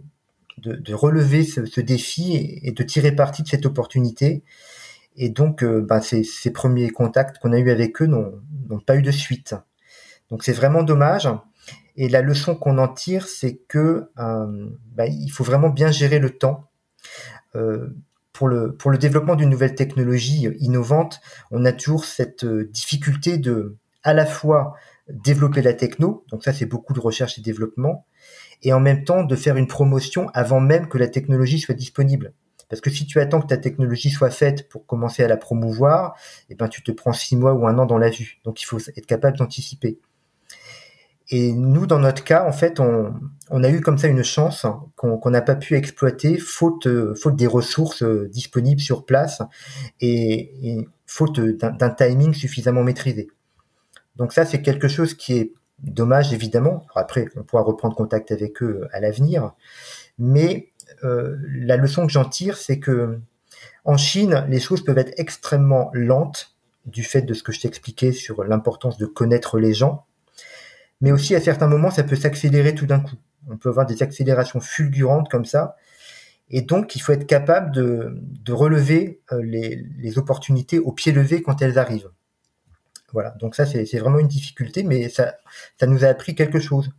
[0.92, 4.42] relever ce, défi et, de tirer parti de cette opportunité.
[5.16, 9.02] Et donc euh, bah, ces, premiers contacts qu'on a eus avec eux n'ont pas eu
[9.02, 9.54] de suite.
[10.30, 11.28] Donc c'est vraiment dommage.
[11.96, 16.18] Et la leçon qu'on en tire, c'est que euh, bah, il faut vraiment bien gérer
[16.18, 16.68] le temps.
[17.54, 17.88] Euh,
[18.32, 21.20] pour le, pour le développement d'une nouvelle technologie innovante,
[21.50, 24.74] on a toujours cette euh, difficulté de à la fois
[25.08, 28.06] développer la techno, donc ça c'est beaucoup de recherche et développement,
[28.62, 32.34] et en même temps de faire une promotion avant même que la technologie soit disponible.
[32.68, 36.16] Parce que si tu attends que ta technologie soit faite pour commencer à la promouvoir,
[36.50, 38.40] eh ben tu te prends six mois ou un an dans la vue.
[38.44, 39.98] Donc il faut être capable d'anticiper.
[41.30, 43.12] Et nous, dans notre cas, en fait, on,
[43.50, 47.46] on a eu comme ça une chance qu'on n'a pas pu exploiter, faute, faute des
[47.46, 49.42] ressources euh, disponibles sur place
[50.00, 53.28] et, et faute d'un timing suffisamment maîtrisé.
[54.16, 55.52] Donc ça, c'est quelque chose qui est
[55.82, 56.86] dommage, évidemment.
[56.94, 59.52] Après, on pourra reprendre contact avec eux à l'avenir.
[60.18, 60.70] Mais
[61.04, 63.18] euh, la leçon que j'en tire, c'est que
[63.84, 66.56] en Chine, les choses peuvent être extrêmement lentes
[66.86, 70.06] du fait de ce que je t'expliquais sur l'importance de connaître les gens
[71.00, 73.16] mais aussi à certains moments, ça peut s'accélérer tout d'un coup.
[73.48, 75.76] On peut avoir des accélérations fulgurantes comme ça.
[76.48, 81.12] Et donc, il faut être capable de, de relever euh, les, les, opportunités au pied
[81.12, 82.10] levé quand elles arrivent.
[83.12, 85.36] Voilà, donc ça c'est vraiment une difficulté, mais ça,
[85.78, 86.90] ça nous a appris quelque chose.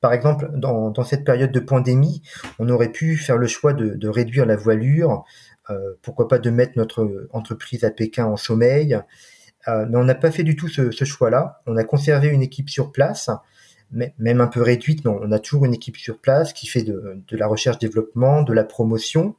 [0.00, 2.22] Par exemple, dans, dans, cette période de pandémie,
[2.58, 5.24] on aurait pu faire le choix de, de réduire la voilure,
[5.70, 9.00] euh, pourquoi pas de mettre notre entreprise à Pékin en sommeil,
[9.68, 11.62] euh, mais on n'a pas fait du tout ce, choix-là.
[11.66, 13.30] On a conservé une équipe sur place,
[13.90, 17.22] même un peu réduite, mais on a toujours une équipe sur place qui fait de,
[17.30, 19.36] la recherche-développement, de la promotion,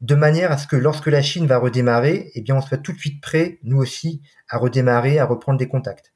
[0.00, 2.92] de manière à ce que lorsque la Chine va redémarrer, eh bien, on soit tout
[2.92, 6.12] de suite prêt, nous aussi, à redémarrer, à reprendre des contacts.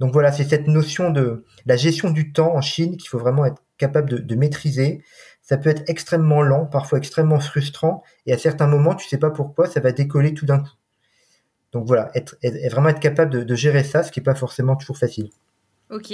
[0.00, 3.44] Donc voilà, c'est cette notion de la gestion du temps en Chine qu'il faut vraiment
[3.44, 5.02] être capable de, de, maîtriser.
[5.42, 9.30] Ça peut être extrêmement lent, parfois extrêmement frustrant, et à certains moments, tu sais pas
[9.30, 10.79] pourquoi, ça va décoller tout d'un coup.
[11.72, 14.34] Donc voilà, être, être, vraiment être capable de, de gérer ça, ce qui n'est pas
[14.34, 15.30] forcément toujours facile.
[15.90, 16.12] Ok.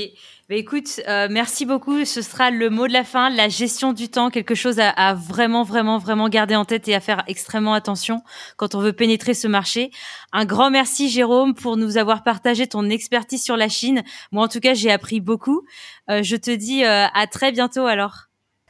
[0.49, 2.07] Bah, écoute, euh, merci beaucoup.
[2.07, 5.13] Ce sera le mot de la fin, la gestion du temps, quelque chose à, à,
[5.13, 8.23] vraiment, vraiment, vraiment garder en tête et à faire extrêmement attention
[8.57, 9.91] quand on veut pénétrer ce marché.
[10.33, 14.03] Un grand merci, Jérôme, pour nous avoir partagé ton expertise sur la Chine.
[14.33, 15.63] Moi, en tout cas, j'ai appris beaucoup.
[16.09, 18.29] Euh, je te dis euh, à très bientôt alors.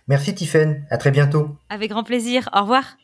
[0.08, 0.86] Merci, Tiffaine.
[0.90, 1.56] À très bientôt.
[1.68, 2.48] Avec grand plaisir.
[2.52, 2.96] Au revoir.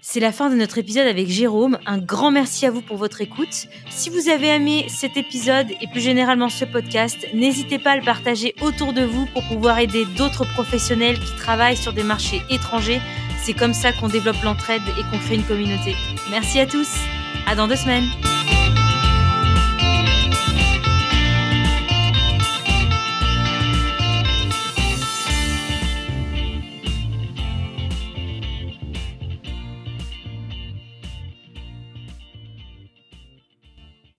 [0.00, 1.78] C'est la fin de notre épisode avec Jérôme.
[1.84, 3.66] Un grand merci à vous pour votre écoute.
[3.90, 8.04] Si vous avez aimé cet épisode et plus généralement ce podcast, n'hésitez pas à le
[8.04, 13.00] partager autour de vous pour pouvoir aider d'autres professionnels qui travaillent sur des marchés étrangers.
[13.42, 15.96] C'est comme ça qu'on développe l'entraide et qu'on crée une communauté.
[16.30, 16.94] Merci à tous.
[17.46, 18.06] À dans deux semaines.